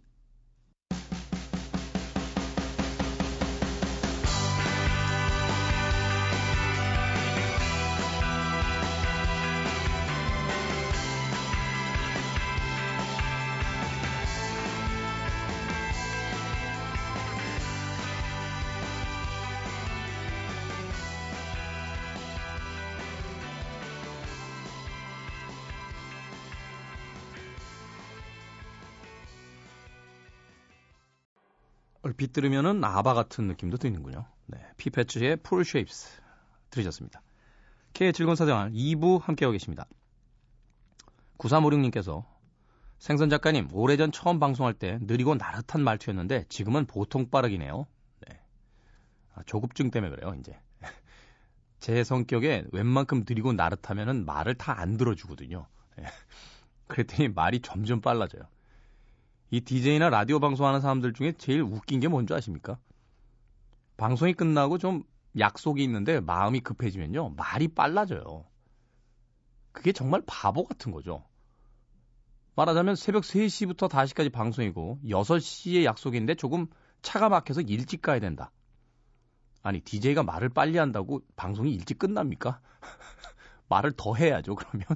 얼핏 32.29 32.33
들으면은 32.33 32.85
아바 32.85 33.15
같은 33.15 33.47
느낌도 33.47 33.79
드는군요. 33.79 34.27
네, 34.47 34.59
피페츠의 34.77 35.39
Pull 35.39 35.65
Shapes 35.65 36.21
들으셨습니다. 36.71 37.23
K의 37.95 38.13
즐거운 38.13 38.37
사생활 38.37 38.71
2부 38.73 39.21
함께하고 39.23 39.53
계십니다. 39.53 39.87
9356님께서 41.39 42.25
생선 42.99 43.31
작가님, 43.31 43.69
오래전 43.73 44.13
처음 44.13 44.39
방송할 44.39 44.75
때 44.75 44.99
느리고 45.01 45.35
나른한 45.35 45.83
말투였는데 45.83 46.47
지금은 46.49 46.87
보통 46.87 47.31
빠르기네요. 47.31 47.87
네. 48.27 48.41
아, 49.35 49.43
조급증 49.47 49.91
때문에 49.91 50.15
그래요, 50.15 50.35
이제. 50.39 50.59
제 51.79 52.05
성격에 52.05 52.65
웬만큼 52.73 53.25
느리고 53.29 53.53
나른하면은 53.53 54.27
말을 54.27 54.55
다 54.55 54.73
안 54.73 54.97
들어주거든요. 54.97 55.67
네. 55.97 56.05
그랬더니 56.89 57.29
말이 57.29 57.61
점점 57.61 58.01
빨라져요. 58.01 58.43
이 59.51 59.63
DJ나 59.63 60.11
라디오 60.11 60.41
방송하는 60.41 60.81
사람들 60.81 61.15
중에 61.15 61.33
제일 61.39 61.63
웃긴 61.63 62.01
게 62.01 62.09
뭔지 62.09 62.35
아십니까? 62.35 62.79
방송이 63.97 64.35
끝나고 64.35 64.77
좀 64.77 65.05
약속이 65.39 65.83
있는데 65.85 66.21
마음이 66.21 66.61
급해지면요. 66.61 67.31
말이 67.31 67.69
빨라져요. 67.69 68.45
그게 69.73 69.93
정말 69.93 70.23
바보 70.27 70.65
같은 70.65 70.93
거죠. 70.93 71.25
말하자면 72.57 72.97
새벽 72.97 73.23
3시부터 73.23 73.89
5시까지 73.89 74.31
방송이고 74.31 74.99
6시에 75.07 75.85
약속인데 75.85 76.35
조금 76.35 76.67
차가 77.01 77.31
막혀서 77.31 77.63
일찍 77.63 78.03
가야 78.03 78.19
된다. 78.19 78.51
아니, 79.63 79.81
DJ가 79.81 80.25
말을 80.25 80.51
빨리 80.51 80.77
한다고 80.77 81.23
방송이 81.37 81.73
일찍 81.73 81.99
끝납니까? 81.99 82.61
말을 83.69 83.93
더 83.97 84.15
해야죠, 84.15 84.57
그러면. 84.57 84.87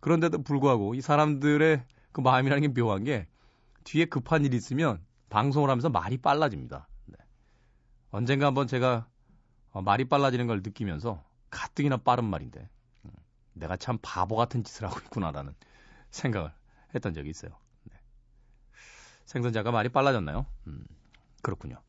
그런데도 0.00 0.42
불구하고 0.42 0.94
이 0.94 1.00
사람들의 1.00 1.84
그 2.12 2.20
마음이라는 2.20 2.72
게 2.72 2.80
묘한 2.80 3.04
게 3.04 3.26
뒤에 3.88 4.04
급한 4.04 4.44
일이 4.44 4.54
있으면 4.54 5.02
방송을 5.30 5.70
하면서 5.70 5.88
말이 5.88 6.18
빨라집니다. 6.18 6.88
네. 7.06 7.16
언젠가 8.10 8.46
한번 8.46 8.66
제가 8.66 9.08
어, 9.70 9.80
말이 9.80 10.04
빨라지는 10.04 10.46
걸 10.46 10.60
느끼면서 10.62 11.24
가뜩이나 11.48 11.96
빠른 11.96 12.24
말인데 12.24 12.68
음, 13.06 13.10
내가 13.54 13.78
참 13.78 13.98
바보 14.02 14.36
같은 14.36 14.62
짓을 14.62 14.86
하고 14.86 14.98
있구나라는 15.00 15.54
생각을 16.10 16.52
했던 16.94 17.14
적이 17.14 17.30
있어요. 17.30 17.52
네. 17.84 17.96
생선자가 19.24 19.70
말이 19.70 19.88
빨라졌나요? 19.88 20.44
음, 20.66 20.84
그렇군요. 21.40 21.80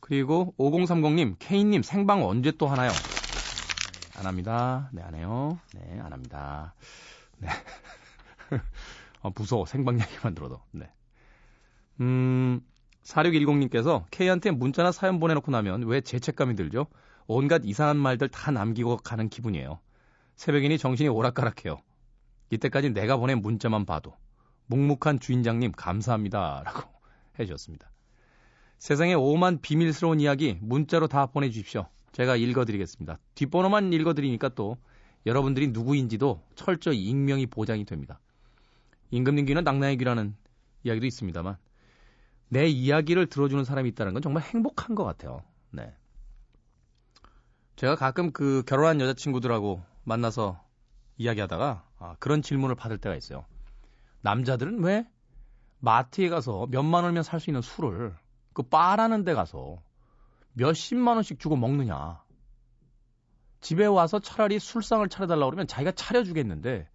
그리고 0.00 0.54
5030님, 0.58 1.36
K님 1.40 1.82
생방 1.82 2.24
언제 2.24 2.52
또 2.52 2.68
하나요? 2.68 2.90
네, 2.90 4.18
안 4.18 4.26
합니다. 4.26 4.88
네, 4.92 5.02
안 5.02 5.14
해요. 5.14 5.58
네, 5.74 6.00
안 6.00 6.10
합니다. 6.10 6.74
네. 7.36 7.48
어, 9.24 9.30
무서워. 9.34 9.64
생방 9.64 9.98
얘기만 10.00 10.34
들어도. 10.34 10.60
네. 10.70 10.88
음, 12.00 12.60
4610님께서 13.02 14.04
K한테 14.10 14.50
문자나 14.50 14.92
사연 14.92 15.18
보내놓고 15.18 15.50
나면 15.50 15.84
왜 15.84 16.02
죄책감이 16.02 16.54
들죠? 16.54 16.86
온갖 17.26 17.62
이상한 17.64 17.96
말들 17.96 18.28
다 18.28 18.50
남기고 18.50 18.98
가는 18.98 19.28
기분이에요. 19.30 19.80
새벽이니 20.36 20.76
정신이 20.76 21.08
오락가락해요. 21.08 21.78
이때까지 22.50 22.90
내가 22.90 23.16
보낸 23.16 23.40
문자만 23.40 23.86
봐도 23.86 24.14
묵묵한 24.66 25.20
주인장님 25.20 25.72
감사합니다. 25.72 26.62
라고 26.64 26.90
해주셨습니다. 27.40 27.90
세상에 28.78 29.14
오만 29.14 29.58
비밀스러운 29.62 30.20
이야기 30.20 30.58
문자로 30.60 31.06
다 31.08 31.26
보내주십시오. 31.26 31.86
제가 32.12 32.36
읽어드리겠습니다. 32.36 33.18
뒷번호만 33.34 33.92
읽어드리니까 33.94 34.50
또 34.50 34.76
여러분들이 35.24 35.68
누구인지도 35.68 36.42
철저히 36.54 37.02
익명이 37.04 37.46
보장이 37.46 37.86
됩니다. 37.86 38.20
임금님 39.10 39.46
귀는 39.46 39.64
낙나의 39.64 39.96
귀라는 39.96 40.36
이야기도 40.82 41.06
있습니다만 41.06 41.56
내 42.48 42.66
이야기를 42.66 43.26
들어주는 43.26 43.64
사람이 43.64 43.88
있다는 43.90 44.12
건 44.12 44.22
정말 44.22 44.42
행복한 44.42 44.94
것 44.94 45.04
같아요. 45.04 45.42
네. 45.70 45.94
제가 47.76 47.96
가끔 47.96 48.32
그 48.32 48.62
결혼한 48.66 49.00
여자친구들하고 49.00 49.82
만나서 50.04 50.62
이야기하다가 51.16 51.84
아, 51.98 52.16
그런 52.18 52.42
질문을 52.42 52.74
받을 52.76 52.98
때가 52.98 53.16
있어요. 53.16 53.44
남자들은 54.20 54.82
왜 54.82 55.06
마트에 55.80 56.28
가서 56.28 56.66
몇만 56.70 57.04
원이면 57.04 57.22
살 57.22 57.40
수 57.40 57.50
있는 57.50 57.60
술을 57.60 58.14
그 58.52 58.62
바라는 58.62 59.24
데 59.24 59.34
가서 59.34 59.82
몇십만 60.54 61.16
원씩 61.16 61.40
주고 61.40 61.56
먹느냐. 61.56 62.22
집에 63.60 63.86
와서 63.86 64.18
차라리 64.18 64.58
술상을 64.58 65.06
차려달라고 65.08 65.50
그러면 65.50 65.66
자기가 65.66 65.92
차려주겠는데 65.92 66.88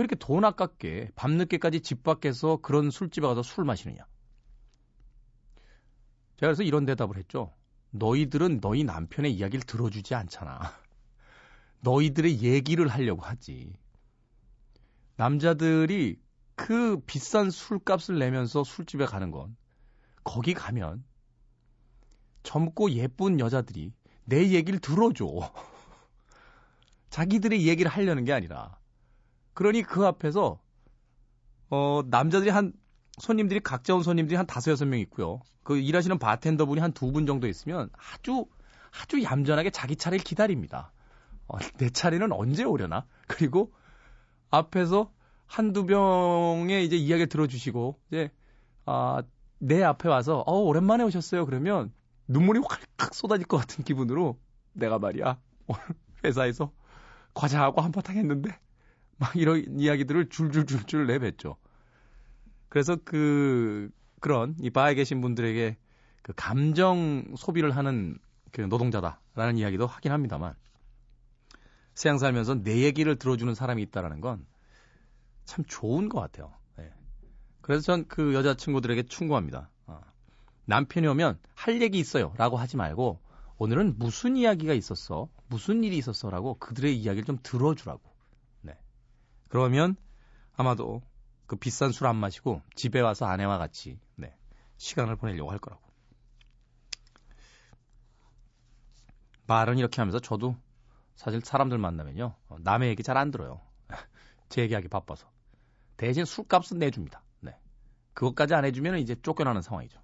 왜 0.00 0.04
이렇게 0.04 0.16
돈 0.16 0.46
아깝게 0.46 1.10
밤늦게까지 1.14 1.82
집 1.82 2.02
밖에서 2.02 2.56
그런 2.56 2.90
술집에 2.90 3.26
가서 3.26 3.42
술 3.42 3.64
마시느냐. 3.64 4.06
제가 6.38 6.48
그래서 6.48 6.62
이런 6.62 6.86
대답을 6.86 7.18
했죠. 7.18 7.52
너희들은 7.90 8.62
너희 8.62 8.82
남편의 8.82 9.30
이야기를 9.34 9.66
들어주지 9.66 10.14
않잖아. 10.14 10.72
너희들의 11.80 12.40
얘기를 12.40 12.88
하려고 12.88 13.20
하지. 13.20 13.74
남자들이 15.16 16.18
그 16.56 16.98
비싼 17.04 17.50
술값을 17.50 18.18
내면서 18.18 18.64
술집에 18.64 19.04
가는 19.04 19.30
건 19.30 19.54
거기 20.24 20.54
가면 20.54 21.04
젊고 22.42 22.92
예쁜 22.92 23.38
여자들이 23.38 23.92
내 24.24 24.48
얘기를 24.48 24.78
들어줘. 24.80 25.26
자기들의 27.10 27.66
얘기를 27.66 27.90
하려는 27.90 28.24
게 28.24 28.32
아니라. 28.32 28.79
그러니 29.60 29.82
그 29.82 30.06
앞에서 30.06 30.58
어 31.68 32.00
남자들이 32.06 32.48
한 32.48 32.72
손님들이 33.18 33.60
각자 33.60 33.94
온 33.94 34.02
손님들이 34.02 34.36
한 34.38 34.46
다섯 34.46 34.70
여섯 34.70 34.86
명 34.86 34.98
있고요. 35.00 35.40
그 35.62 35.76
일하시는 35.76 36.18
바텐더 36.18 36.64
분이 36.64 36.80
한 36.80 36.92
두 36.94 37.12
분 37.12 37.26
정도 37.26 37.46
있으면 37.46 37.90
아주 37.92 38.46
아주 39.02 39.22
얌전하게 39.22 39.68
자기 39.68 39.96
차례를 39.96 40.24
기다립니다. 40.24 40.92
어, 41.46 41.58
내 41.76 41.90
차례는 41.90 42.32
언제 42.32 42.64
오려나? 42.64 43.04
그리고 43.28 43.70
앞에서 44.50 45.12
한두 45.46 45.84
병의 45.84 46.86
이제 46.86 46.96
이야기를 46.96 47.28
들어주시고 47.28 48.00
이제 48.08 48.30
아, 48.86 49.22
내 49.58 49.82
앞에 49.82 50.08
와서 50.08 50.42
어 50.46 50.54
오랜만에 50.60 51.04
오셨어요. 51.04 51.44
그러면 51.44 51.92
눈물이 52.28 52.60
활칵 52.66 53.14
쏟아질 53.14 53.46
것 53.46 53.58
같은 53.58 53.84
기분으로 53.84 54.38
내가 54.72 54.98
말이야 54.98 55.38
오늘 55.66 55.82
회사에서 56.24 56.72
과자하고 57.34 57.82
한바탕 57.82 58.16
했는데 58.16 58.58
막 59.20 59.36
이런 59.36 59.78
이야기들을 59.78 60.28
줄줄줄줄 60.30 61.06
내뱉죠. 61.06 61.56
그래서 62.68 62.96
그 63.04 63.90
그런 64.20 64.56
이 64.60 64.70
바에 64.70 64.94
계신 64.94 65.20
분들에게 65.20 65.76
그 66.22 66.32
감정 66.36 67.34
소비를 67.36 67.76
하는 67.76 68.18
그 68.52 68.62
노동자다라는 68.62 69.58
이야기도 69.58 69.86
하긴 69.86 70.10
합니다만 70.12 70.54
세상 71.94 72.18
살면서 72.18 72.62
내 72.62 72.82
얘기를 72.82 73.16
들어주는 73.16 73.54
사람이 73.54 73.82
있다라는 73.82 74.20
건 74.20 74.50
참 75.50 75.64
좋은 75.66 76.08
것 76.08 76.20
같아요. 76.20 76.52
네. 76.76 76.92
그래서 77.60 77.82
전 77.82 78.04
그 78.06 78.34
여자 78.34 78.54
친구들에게 78.54 79.02
충고합니다. 79.04 79.68
어. 79.86 80.00
남편이 80.66 81.08
오면 81.08 81.40
할 81.54 81.82
얘기 81.82 81.98
있어요라고 81.98 82.56
하지 82.56 82.76
말고 82.76 83.20
오늘은 83.58 83.98
무슨 83.98 84.36
이야기가 84.36 84.74
있었어, 84.74 85.28
무슨 85.48 85.82
일이 85.82 85.98
있었어라고 85.98 86.54
그들의 86.60 86.96
이야기를 86.96 87.24
좀 87.24 87.38
들어주라고. 87.42 88.00
네. 89.50 89.58
그러면 89.58 89.96
아마도 90.56 91.02
그 91.46 91.56
비싼 91.56 91.90
술 91.92 92.06
안 92.06 92.16
마시고 92.16 92.62
집에 92.76 93.00
와서 93.00 93.26
아내와 93.26 93.58
같이 93.58 93.98
네, 94.16 94.36
시간을 94.76 95.16
보내려고 95.16 95.50
할 95.50 95.58
거라고. 95.58 95.82
말은 99.46 99.78
이렇게 99.78 100.00
하면서 100.00 100.20
저도 100.20 100.56
사실 101.16 101.40
사람들 101.40 101.78
만나면요 101.78 102.36
어, 102.48 102.56
남의 102.60 102.90
얘기 102.90 103.02
잘 103.02 103.16
안 103.16 103.30
들어요. 103.30 103.60
제 104.48 104.62
얘기하기 104.62 104.88
바빠서 104.88 105.30
대신 105.96 106.24
술값은 106.24 106.78
내줍니다. 106.78 107.22
네, 107.40 107.58
그것까지 108.14 108.54
안 108.54 108.64
해주면 108.64 108.98
이제 108.98 109.16
쫓겨나는 109.20 109.62
상황이죠. 109.62 110.00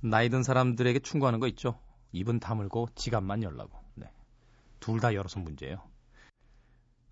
나이 0.00 0.28
든 0.28 0.42
사람들에게 0.42 1.00
충고하는 1.00 1.40
거 1.40 1.48
있죠. 1.48 1.80
입은 2.12 2.40
다물고 2.40 2.88
지갑만 2.94 3.42
열라고. 3.42 3.78
네, 3.94 4.12
둘 4.80 5.00
다 5.00 5.14
열어서 5.14 5.40
문제예요. 5.40 5.82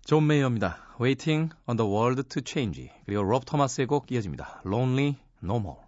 존 0.07 0.25
메이어입니다. 0.25 0.77
Waiting 1.01 1.53
on 1.67 1.75
the 1.75 1.91
World 1.91 2.23
to 2.29 2.41
Change. 2.45 2.89
그리고 3.05 3.23
롭 3.23 3.45
토마스의 3.45 3.87
곡 3.87 4.09
이어집니다. 4.09 4.61
Lonely 4.65 5.17
No 5.43 5.57
More. 5.57 5.86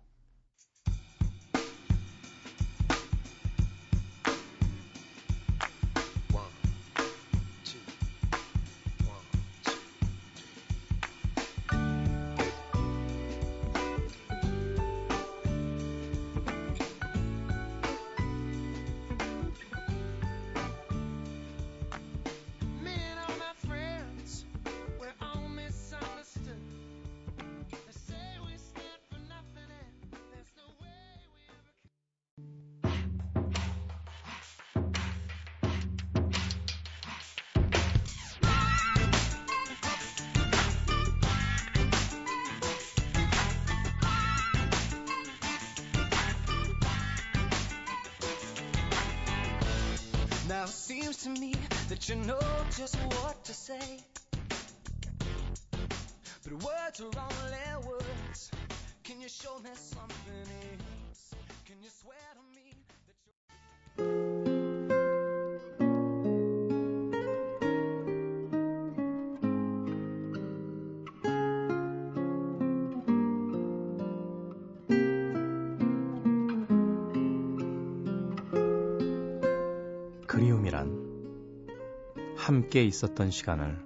함께 82.49 82.83
있었던 82.83 83.29
시간을 83.29 83.77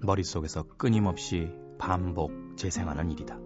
머릿속에서 0.00 0.64
끊임없이 0.64 1.48
반복 1.78 2.56
재생하는 2.56 3.12
일이다. 3.12 3.38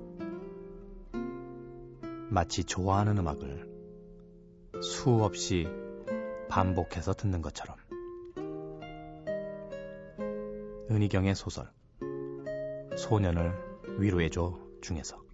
마치 2.30 2.64
좋아하는 2.64 3.18
음악을 3.18 3.68
수없이 4.80 5.68
반복해서 6.48 7.12
듣는 7.12 7.42
것처럼. 7.42 7.76
은희경의 10.90 11.34
소설 11.34 11.70
소년을 12.96 13.52
위로해줘 13.98 14.58
중에서 14.80 15.25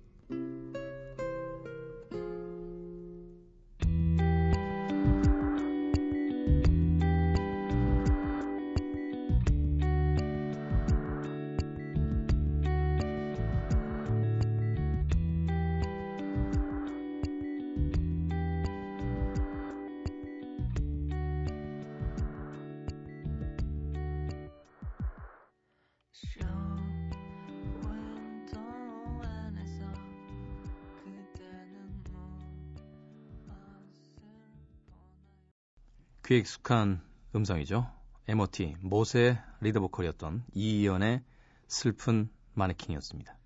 귀에 36.32 36.38
익숙한 36.38 37.02
음성이죠. 37.36 37.92
MOT, 38.26 38.76
모세 38.80 39.38
리더 39.60 39.80
보컬이었던 39.80 40.44
이희연의 40.54 41.22
슬픈 41.66 42.30
마네킹이었습니다. 42.54 43.36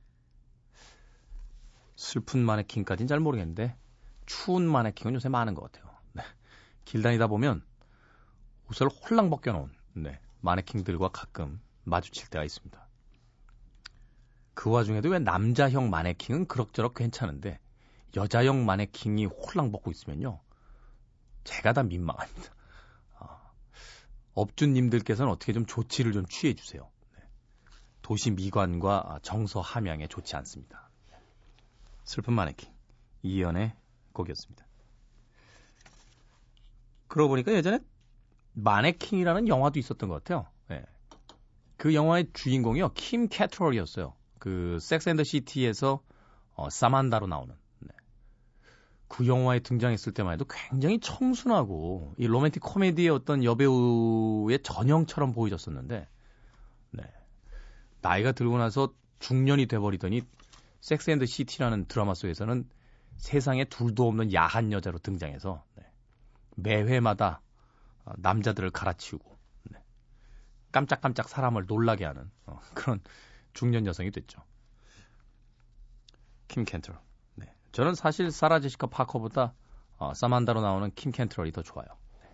슬픈 1.96 2.44
마네킹까지는 2.44 3.08
잘 3.08 3.18
모르겠는데 3.18 3.76
추운 4.24 4.68
마네킹은 4.68 5.14
요새 5.14 5.28
많은 5.28 5.54
것 5.54 5.62
같아요. 5.62 5.92
네. 6.12 6.22
길 6.84 7.02
다니다 7.02 7.26
보면 7.26 7.64
옷을 8.70 8.86
홀랑 8.86 9.30
벗겨놓은 9.30 9.72
네. 9.94 10.20
마네킹들과 10.42 11.08
가끔 11.08 11.60
마주칠 11.82 12.28
때가 12.28 12.44
있습니다. 12.44 12.88
그 14.54 14.70
와중에도 14.70 15.08
왜 15.08 15.18
남자형 15.18 15.90
마네킹은 15.90 16.46
그럭저럭 16.46 16.94
괜찮은데 16.94 17.58
여자형 18.14 18.64
마네킹이 18.64 19.24
홀랑 19.26 19.72
벗고 19.72 19.90
있으면요. 19.90 20.38
제가 21.42 21.72
다 21.72 21.82
민망합니다. 21.82 22.55
업주님들께서는 24.36 25.32
어떻게 25.32 25.52
좀 25.52 25.66
조치를 25.66 26.12
좀 26.12 26.26
취해 26.26 26.54
주세요. 26.54 26.88
네. 27.16 27.22
도시 28.02 28.30
미관과 28.30 29.20
정서 29.22 29.60
함양에 29.60 30.06
좋지 30.06 30.36
않습니다. 30.36 30.88
슬픈 32.04 32.34
마네킹 32.34 32.72
이연의 33.22 33.74
곡이었습니다. 34.12 34.64
그러고 37.08 37.30
보니까 37.30 37.52
예전에 37.52 37.80
마네킹이라는 38.52 39.48
영화도 39.48 39.78
있었던 39.78 40.08
것 40.08 40.22
같아요. 40.22 40.46
네. 40.68 40.84
그 41.76 41.94
영화의 41.94 42.28
주인공이요 42.32 42.90
킴 42.90 43.28
캐트롤이었어요. 43.28 44.14
그 44.38 44.78
섹스 44.80 45.08
앤더 45.08 45.24
시티에서 45.24 46.02
어, 46.54 46.70
사만다로 46.70 47.26
나오는 47.26 47.54
그 49.08 49.26
영화에 49.26 49.60
등장했을 49.60 50.12
때만 50.12 50.34
해도 50.34 50.44
굉장히 50.44 50.98
청순하고 50.98 52.14
이 52.18 52.26
로맨틱 52.26 52.62
코미디의 52.62 53.08
어떤 53.10 53.44
여배우의 53.44 54.62
전형처럼 54.62 55.32
보여졌었는데 55.32 56.08
네. 56.90 57.02
나이가 58.00 58.32
들고 58.32 58.58
나서 58.58 58.92
중년이 59.20 59.66
돼버리더니 59.66 60.22
섹스 60.80 61.10
앤드 61.10 61.26
시티라는 61.26 61.86
드라마 61.86 62.14
속에서는 62.14 62.68
세상에 63.16 63.64
둘도 63.64 64.06
없는 64.08 64.32
야한 64.34 64.72
여자로 64.72 64.98
등장해서 64.98 65.64
네. 65.76 65.84
매회마다 66.56 67.40
어, 68.04 68.12
남자들을 68.18 68.70
갈아치우고 68.70 69.38
네. 69.70 69.78
깜짝깜짝 70.72 71.28
사람을 71.28 71.66
놀라게 71.66 72.04
하는 72.04 72.30
어, 72.46 72.60
그런 72.74 73.00
중년 73.52 73.86
여성이 73.86 74.10
됐죠. 74.10 74.42
킴 76.48 76.64
켄터. 76.64 77.05
저는 77.76 77.94
사실 77.94 78.30
사라 78.30 78.58
제시카 78.58 78.86
파커보다 78.86 79.52
어, 79.98 80.14
사만다로 80.14 80.62
나오는 80.62 80.90
킴 80.94 81.12
캔트럴이 81.12 81.52
더 81.52 81.60
좋아요. 81.62 81.86
네. 82.22 82.28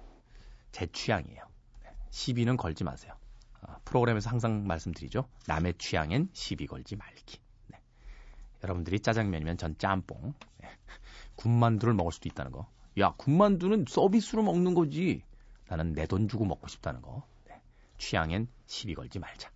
제 0.70 0.86
취향이에요. 0.86 1.42
네. 1.82 1.90
시비는 2.10 2.56
걸지 2.56 2.84
마세요. 2.84 3.12
어, 3.60 3.74
프로그램에서 3.84 4.30
항상 4.30 4.64
말씀드리죠. 4.68 5.28
남의 5.48 5.74
취향엔 5.78 6.28
시비 6.32 6.68
걸지 6.68 6.94
말기. 6.94 7.40
네. 7.66 7.80
여러분들이 8.62 9.00
짜장면이면 9.00 9.56
전 9.58 9.76
짬뽕. 9.78 10.32
네. 10.58 10.68
군만두를 11.34 11.92
먹을 11.92 12.12
수도 12.12 12.28
있다는 12.28 12.52
거. 12.52 12.68
야, 13.00 13.12
군만두는 13.16 13.86
서비스로 13.88 14.44
먹는 14.44 14.74
거지. 14.74 15.24
나는 15.66 15.92
내 15.92 16.06
돈 16.06 16.28
주고 16.28 16.44
먹고 16.44 16.68
싶다는 16.68 17.02
거. 17.02 17.26
네. 17.48 17.60
취향엔 17.98 18.46
시비 18.66 18.94
걸지 18.94 19.18
말자. 19.18 19.50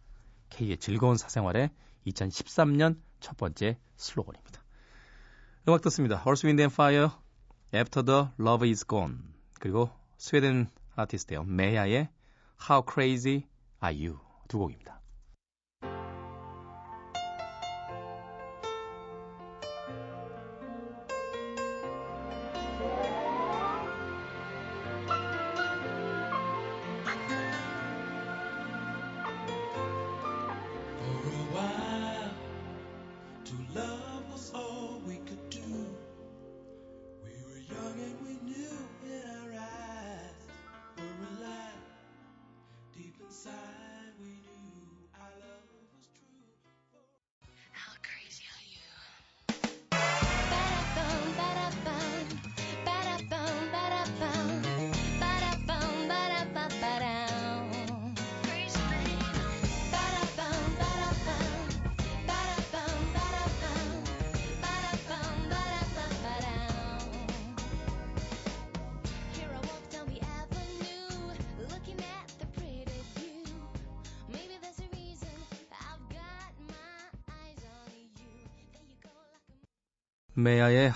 K의 0.51 0.79
즐거운 0.79 1.17
사생활의 1.17 1.71
2013년 2.09 3.01
첫 3.21 3.37
번째 3.37 3.79
슬로건입니다. 3.95 4.66
음악 5.69 5.81
듣습니다. 5.83 6.23
Earth, 6.25 6.47
Wind 6.47 6.63
and 6.63 6.73
Fire, 6.73 7.11
After 7.75 8.05
the 8.05 8.29
Love 8.39 8.69
is 8.69 8.87
Gone. 8.87 9.19
그리고 9.59 9.91
스웨덴 10.17 10.69
아티스트예요. 10.95 11.43
메야의 11.43 12.09
How 12.71 12.85
Crazy 12.89 13.43
Are 13.83 14.07
You 14.07 14.21
두 14.47 14.59
곡입니다. 14.59 15.01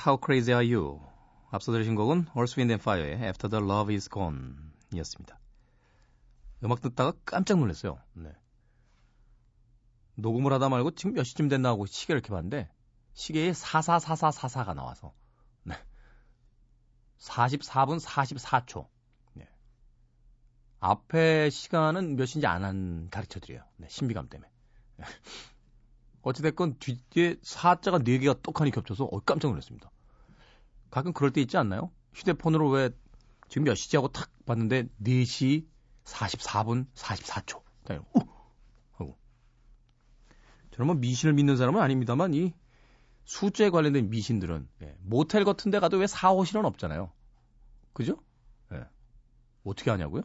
How 0.07 0.19
Crazy 0.25 0.55
Are 0.55 0.75
You 0.75 1.01
앞서 1.51 1.73
들으신 1.73 1.95
곡은 1.95 2.27
Earth, 2.37 2.59
Wind 2.59 2.73
and 2.73 2.81
Fire의 2.83 3.23
After 3.23 3.51
the 3.51 3.65
Love 3.65 3.95
is 3.95 4.09
Gone 4.09 4.55
이었습니다. 4.95 5.39
음악 6.65 6.81
듣다가 6.81 7.13
깜짝 7.25 7.59
놀랐어요. 7.59 7.99
네. 8.15 8.33
녹음을 10.15 10.53
하다 10.53 10.69
말고 10.69 10.93
지금 10.93 11.15
몇 11.15 11.25
시쯤 11.25 11.49
됐나 11.49 11.71
하고 11.71 11.87
시계를 11.87 12.19
이렇게 12.19 12.31
봤는데 12.31 12.71
시계에 13.15 13.53
444444가 13.53 14.75
나와서 14.75 15.15
네. 15.65 15.75
44분 17.19 18.01
44초. 18.01 18.89
네. 19.35 19.49
앞에 20.81 21.51
시간은 21.51 22.17
몇인지 22.17 22.47
안 22.47 22.65
한 22.65 23.09
가르쳐 23.11 23.41
드려요. 23.41 23.65
네, 23.77 23.89
신비감 23.89 24.29
때문에. 24.29 24.51
어찌됐건 26.23 26.79
뒤에 26.79 27.37
사자가 27.43 27.99
4개가 27.99 28.43
똑하니 28.43 28.71
겹쳐서 28.71 29.05
어, 29.05 29.21
깜짝 29.21 29.49
놀랐습니다. 29.49 29.91
가끔 30.91 31.13
그럴 31.13 31.33
때 31.33 31.41
있지 31.41 31.57
않나요? 31.57 31.91
휴대폰으로 32.15 32.69
왜 32.71 32.91
지금 33.49 33.65
몇 33.65 33.75
시지 33.75 33.97
하고 33.97 34.09
탁 34.09 34.31
봤는데 34.45 34.89
4시 35.03 35.67
44분 36.05 36.87
44초. 36.95 37.63
그냥 37.85 38.05
우! 38.15 38.21
하고. 38.93 39.19
저는 40.73 40.87
뭐 40.87 40.95
미신을 40.97 41.33
믿는 41.35 41.57
사람은 41.57 41.81
아닙니다만 41.81 42.35
이 42.35 42.55
숫자에 43.25 43.71
관련된 43.71 44.11
미신들은 44.11 44.69
예, 44.83 44.97
모텔 45.01 45.45
같은 45.45 45.71
데 45.71 45.79
가도 45.79 45.99
왜 45.99 46.07
4, 46.07 46.33
5실은 46.35 46.65
없잖아요. 46.65 47.13
그죠? 47.93 48.17
예. 48.73 48.85
어떻게 49.65 49.91
하냐고요? 49.91 50.23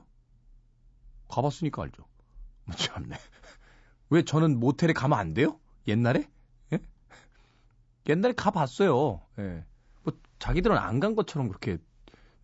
가봤으니까 1.27 1.83
알죠. 1.83 2.05
뭐 2.65 2.75
참네. 2.75 3.15
왜 4.09 4.23
저는 4.23 4.59
모텔에 4.59 4.93
가면 4.93 5.17
안 5.17 5.33
돼요? 5.33 5.59
옛날에? 5.87 6.27
예? 6.73 6.79
옛날에 8.09 8.33
가봤어요. 8.33 9.21
예. 9.39 9.65
뭐 10.03 10.13
자기들은 10.39 10.77
안 10.77 10.99
간 10.99 11.15
것처럼 11.15 11.47
그렇게 11.47 11.77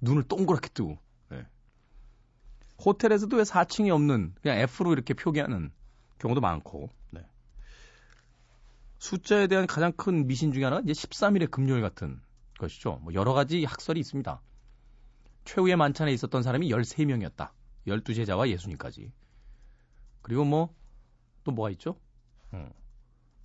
눈을 0.02 0.24
동그랗게 0.24 0.70
뜨고. 0.70 0.98
예. 1.34 1.46
호텔에서도 2.84 3.36
왜 3.38 3.44
4층이 3.44 3.94
없는 3.94 4.36
그냥 4.42 4.58
F로 4.60 4.94
이렇게 4.94 5.14
표기하는 5.14 5.72
경우도 6.20 6.42
많고. 6.42 6.90
네. 7.12 7.26
숫자에 9.00 9.48
대한 9.48 9.66
가장 9.68 9.92
큰 9.94 10.28
미신 10.28 10.52
중에 10.54 10.64
하나가 10.64 10.82
이제 10.82 10.94
13일의 10.94 11.50
금요일 11.50 11.82
같은 11.82 12.22
것이죠. 12.60 13.00
뭐 13.04 13.14
여러 13.14 13.34
가지 13.34 13.64
학설이 13.66 14.00
있습니다. 14.00 14.42
최후의 15.46 15.76
만찬에 15.76 16.12
있었던 16.14 16.44
사람이 16.44 16.70
13명이었다. 16.70 17.50
12제자와 17.88 18.48
예수님까지. 18.50 19.12
그리고 20.22 20.46
뭐, 20.46 20.76
또 21.44 21.52
뭐가 21.52 21.72
있죠? 21.72 21.96
어. 22.52 22.70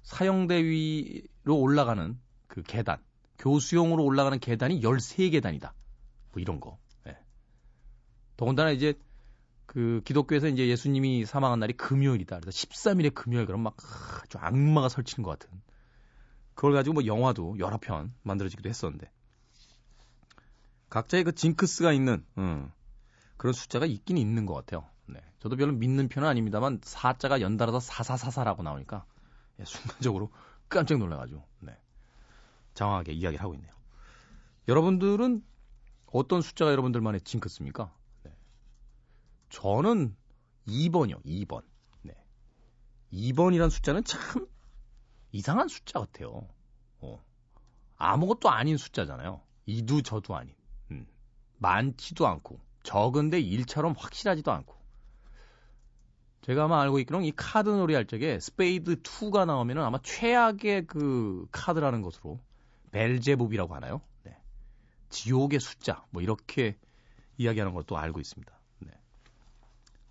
사형대 0.07 0.63
위로 0.63 1.59
올라가는 1.59 2.17
그 2.47 2.63
계단, 2.63 2.99
교수용으로 3.39 4.05
올라가는 4.05 4.39
계단이 4.39 4.81
13계단이다. 4.81 5.73
뭐 6.33 6.41
이런 6.41 6.61
거. 6.61 6.79
예. 7.09 7.19
더군다나 8.37 8.71
이제 8.71 8.95
그 9.67 10.01
기독교에서 10.05 10.47
이제 10.47 10.69
예수님이 10.69 11.27
사망한 11.27 11.59
날이 11.59 11.73
금요일이다. 11.73 12.39
그래서 12.39 12.57
13일의 12.57 13.15
금요일 13.15 13.47
그럼 13.47 13.63
막 13.63 13.77
아주 14.23 14.39
악마가 14.39 14.89
설치는 14.89 15.25
것 15.25 15.37
같은. 15.37 15.61
그걸 16.55 16.73
가지고 16.73 16.95
뭐 16.95 17.07
영화도 17.07 17.59
여러 17.59 17.77
편 17.77 18.15
만들어지기도 18.23 18.69
했었는데. 18.69 19.11
각자의 20.89 21.25
그 21.25 21.33
징크스가 21.33 21.93
있는 21.93 22.25
음, 22.39 22.71
그런 23.37 23.53
숫자가 23.53 23.87
있긴 23.87 24.19
있는 24.19 24.47
것 24.47 24.55
같아요. 24.55 24.89
네. 25.07 25.21
저도 25.41 25.57
별로 25.57 25.73
믿는 25.73 26.07
편은 26.07 26.29
아닙니다만 26.29 26.79
사자가 26.85 27.41
연달아서 27.41 27.81
사사사사라고 27.81 28.63
나오니까 28.63 29.05
예, 29.05 29.16
순간적으로 29.65 30.31
깜짝 30.69 30.99
놀라가지고 30.99 31.43
네. 31.61 31.79
장황하게 32.75 33.13
이야기를 33.13 33.43
하고 33.43 33.55
있네요. 33.55 33.73
여러분들은 34.69 35.43
어떤 36.07 36.43
숫자가 36.43 36.71
여러분들만의 36.73 37.21
징크스입니까? 37.23 37.93
네. 38.25 38.37
저는 39.49 40.17
2번이요. 40.67 41.25
2번. 41.25 41.63
네. 42.03 42.15
2번이란 43.13 43.71
숫자는 43.71 44.05
참 44.05 44.47
이상한 45.33 45.69
숫자 45.69 46.01
같아요. 46.01 46.49
어. 46.99 47.23
아무것도 47.97 48.51
아닌 48.51 48.77
숫자잖아요. 48.77 49.41
이도 49.67 50.03
저도 50.03 50.37
아닌. 50.37 50.55
음. 50.91 51.07
많지도 51.59 52.27
않고 52.27 52.61
적은데 52.83 53.43
1처럼 53.43 53.95
확실하지도 53.97 54.53
않고. 54.53 54.76
제가 56.47 56.65
아마 56.65 56.81
알고 56.83 57.01
있기로는 57.01 57.27
이 57.27 57.33
카드 57.35 57.69
놀이 57.69 57.95
할 57.95 58.07
적에 58.07 58.39
스페이드 58.39 59.03
2가 59.03 59.47
나오면은 59.47 59.83
아마 59.83 59.99
최악의 60.01 60.87
그 60.87 61.49
카드라는 61.51 62.03
것으로 62.03 62.39
벨제봅이라고 62.93 63.75
하나요? 63.75 64.01
네. 64.23 64.39
지옥의 65.11 65.59
숫자 65.59 66.05
뭐 66.11 66.23
이렇게 66.23 66.79
이야기하는 67.37 67.75
것도 67.75 67.99
알고 67.99 68.21
있습니다. 68.21 68.57
네. 68.79 68.93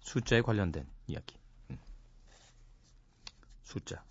숫자에 0.02 0.42
관련된 0.42 0.86
이야기. 1.08 1.38
음. 1.70 1.80
숫자. 3.64 4.04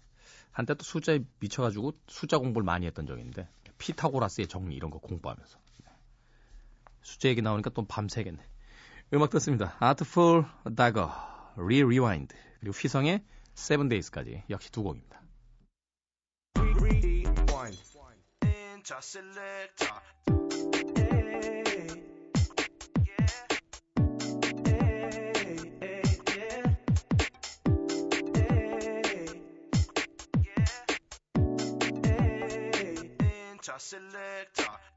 한때 0.50 0.72
또 0.72 0.82
숫자에 0.82 1.20
미쳐가지고 1.40 1.92
숫자 2.06 2.38
공부를 2.38 2.64
많이 2.64 2.86
했던 2.86 3.06
적이 3.06 3.20
있는데 3.20 3.46
피타고라스의 3.76 4.48
정리 4.48 4.74
이런 4.76 4.90
거 4.90 4.98
공부하면서 4.98 5.58
네. 5.84 5.90
숫자 7.02 7.28
얘기 7.28 7.42
나오니까 7.42 7.68
또 7.68 7.84
밤새겠네. 7.84 8.42
음악 9.12 9.28
듣습니다. 9.28 9.76
Dagger, 11.54 11.62
Re-Rewind 11.62 12.34
그리고 12.60 12.76
휘성의 12.76 13.22
Seven 13.56 13.88
Days까지 13.88 14.44
역시 14.50 14.70
두 14.70 14.82
곡입니다. 14.82 15.22
Selector. 33.76 34.93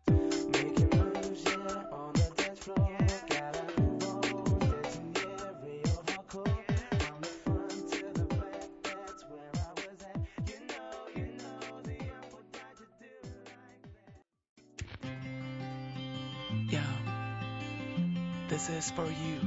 This 18.68 18.86
is 18.86 18.92
for 18.92 19.06
you. 19.06 19.40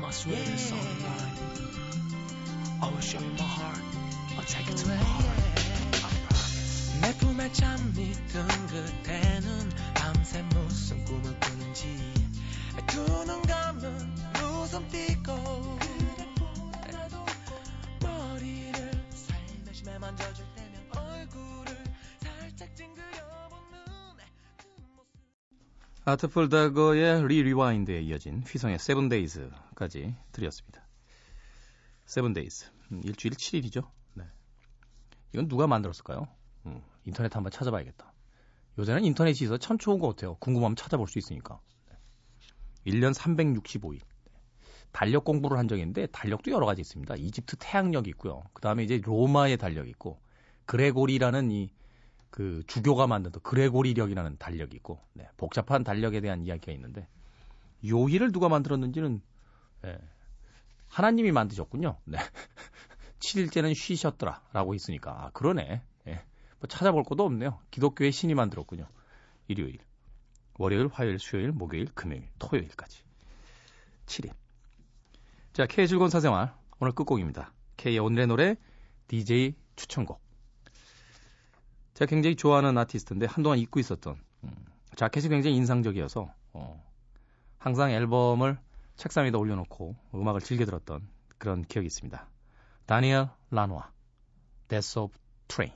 My 0.00 0.10
sweetest 0.10 0.68
song 0.70 0.78
in 0.78 1.02
life. 1.02 1.40
I 2.82 2.88
will 2.90 3.00
show 3.00 3.18
you 3.20 3.30
my 3.38 3.42
heart. 3.42 3.78
I'll 4.36 4.44
take 4.44 4.68
it 4.68 4.76
to 4.78 4.88
my 4.88 4.94
heart. 4.96 5.24
I 5.24 6.00
promise. 6.00 7.00
내 7.02 7.14
품에 7.18 7.52
잠이 7.52 8.12
든 8.28 8.46
그때는 8.68 9.70
밤새 9.94 10.42
무슨 10.42 11.04
꿈을 11.04 11.38
꾸는지 11.40 11.96
두 12.86 13.24
눈 13.26 13.42
감은 13.42 14.16
웃음 14.42 14.88
띄고 14.88 15.78
머리를 18.00 18.90
살며시 19.10 19.84
만져줄 20.00 20.46
때면 20.54 20.88
얼굴을 20.96 21.84
살짝 22.22 22.74
찡 22.74 22.93
아트풀 26.06 26.50
다저의 26.50 27.26
Re-Rewind에 27.26 28.02
이어진 28.02 28.42
휘성의 28.42 28.78
Seven 28.78 29.08
Days까지 29.08 30.14
드렸습니다. 30.32 30.86
Seven 32.04 32.34
Days. 32.34 32.66
음, 32.92 33.00
일주일 33.04 33.32
7일이죠. 33.32 33.88
네. 34.12 34.24
이건 35.32 35.48
누가 35.48 35.66
만들었을까요? 35.66 36.28
음, 36.66 36.82
인터넷 37.06 37.34
한번 37.34 37.50
찾아봐야겠다. 37.50 38.12
요새는 38.78 39.04
인터넷이 39.06 39.46
있어 39.46 39.56
참 39.56 39.78
좋은 39.78 39.98
것 39.98 40.08
같아요. 40.08 40.34
궁금하면 40.40 40.76
찾아볼 40.76 41.08
수 41.08 41.18
있으니까. 41.18 41.58
네. 41.88 41.96
1년 42.92 43.14
365일. 43.14 44.00
달력 44.92 45.24
공부를 45.24 45.56
한 45.56 45.68
적이 45.68 45.82
있는데 45.82 46.06
달력도 46.08 46.50
여러 46.50 46.66
가지 46.66 46.82
있습니다. 46.82 47.14
이집트 47.16 47.56
태양력이 47.58 48.10
있고요. 48.10 48.42
그 48.52 48.60
다음에 48.60 48.84
이제 48.84 49.00
로마의 49.02 49.56
달력이 49.56 49.88
있고 49.90 50.20
그레고리라는 50.66 51.50
이 51.50 51.70
그 52.34 52.64
주교가 52.66 53.06
만든 53.06 53.30
또 53.30 53.38
그레고리력이라는 53.38 54.38
달력이 54.38 54.74
있고 54.78 54.98
네, 55.12 55.28
복잡한 55.36 55.84
달력에 55.84 56.20
대한 56.20 56.44
이야기가 56.44 56.72
있는데 56.72 57.06
요일을 57.86 58.32
누가 58.32 58.48
만들었는지는 58.48 59.22
예, 59.84 59.98
하나님이 60.88 61.30
만드셨군요. 61.30 61.96
네. 62.06 62.18
7일째는 63.20 63.76
쉬셨더라라고 63.76 64.74
있으니까 64.74 65.12
아, 65.12 65.30
그러네. 65.30 65.80
예. 66.08 66.24
뭐 66.58 66.66
찾아볼 66.68 67.04
것도 67.04 67.24
없네요. 67.24 67.60
기독교의 67.70 68.10
신이 68.10 68.34
만들었군요. 68.34 68.88
일요일, 69.46 69.78
월요일, 70.58 70.88
화요일, 70.88 71.20
수요일, 71.20 71.52
목요일, 71.52 71.86
금요일, 71.94 72.26
토요일까지 72.40 73.04
7일. 74.06 74.32
자, 75.52 75.66
K의 75.66 75.86
즐거운 75.86 76.10
사생활 76.10 76.52
오늘 76.80 76.92
끝곡입니다. 76.94 77.52
K의 77.76 78.00
오늘의 78.00 78.26
노래 78.26 78.56
DJ 79.06 79.54
추천곡. 79.76 80.23
제가 81.94 82.08
굉장히 82.08 82.36
좋아하는 82.36 82.76
아티스트인데 82.76 83.26
한동안 83.26 83.58
잊고 83.58 83.78
있었던 83.80 84.16
음, 84.44 84.50
자켓이 84.96 85.28
굉장히 85.28 85.56
인상적이어서 85.56 86.32
어, 86.52 86.84
항상 87.58 87.90
앨범을 87.90 88.58
책상 88.96 89.24
위에다 89.24 89.38
올려놓고 89.38 89.96
음악을 90.14 90.40
즐겨 90.40 90.64
들었던 90.64 91.06
그런 91.38 91.62
기억이 91.62 91.86
있습니다. 91.86 92.28
다니엘 92.86 93.28
라노아, 93.50 93.90
Death 94.68 94.98
of 94.98 95.18
Train. 95.48 95.72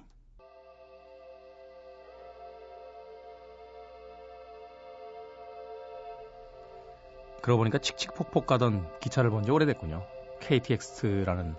그러고 7.42 7.58
보니까 7.60 7.78
칙칙폭폭 7.78 8.46
가던 8.46 8.98
기차를 9.00 9.30
본 9.30 9.44
지 9.44 9.50
오래됐군요. 9.50 10.04
KTX라는 10.40 11.54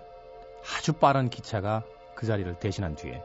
아주 0.76 0.92
빠른 0.92 1.28
기차가 1.30 1.82
그 2.14 2.26
자리를 2.26 2.58
대신한 2.58 2.94
뒤에 2.94 3.22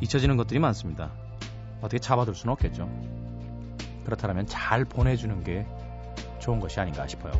잊혀지는 0.00 0.36
것들이 0.36 0.58
많습니다. 0.58 1.10
어떻게 1.80 1.98
잡아둘 1.98 2.34
수는 2.34 2.52
없겠죠. 2.52 2.88
그렇다면 4.04 4.46
잘 4.46 4.84
보내주는 4.84 5.42
게 5.42 5.66
좋은 6.38 6.60
것이 6.60 6.78
아닌가 6.78 7.06
싶어요. 7.06 7.32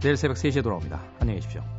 내일 0.00 0.16
새벽 0.16 0.36
3시에 0.36 0.62
돌아옵니다. 0.62 1.02
안녕히 1.20 1.40
계십시오. 1.40 1.77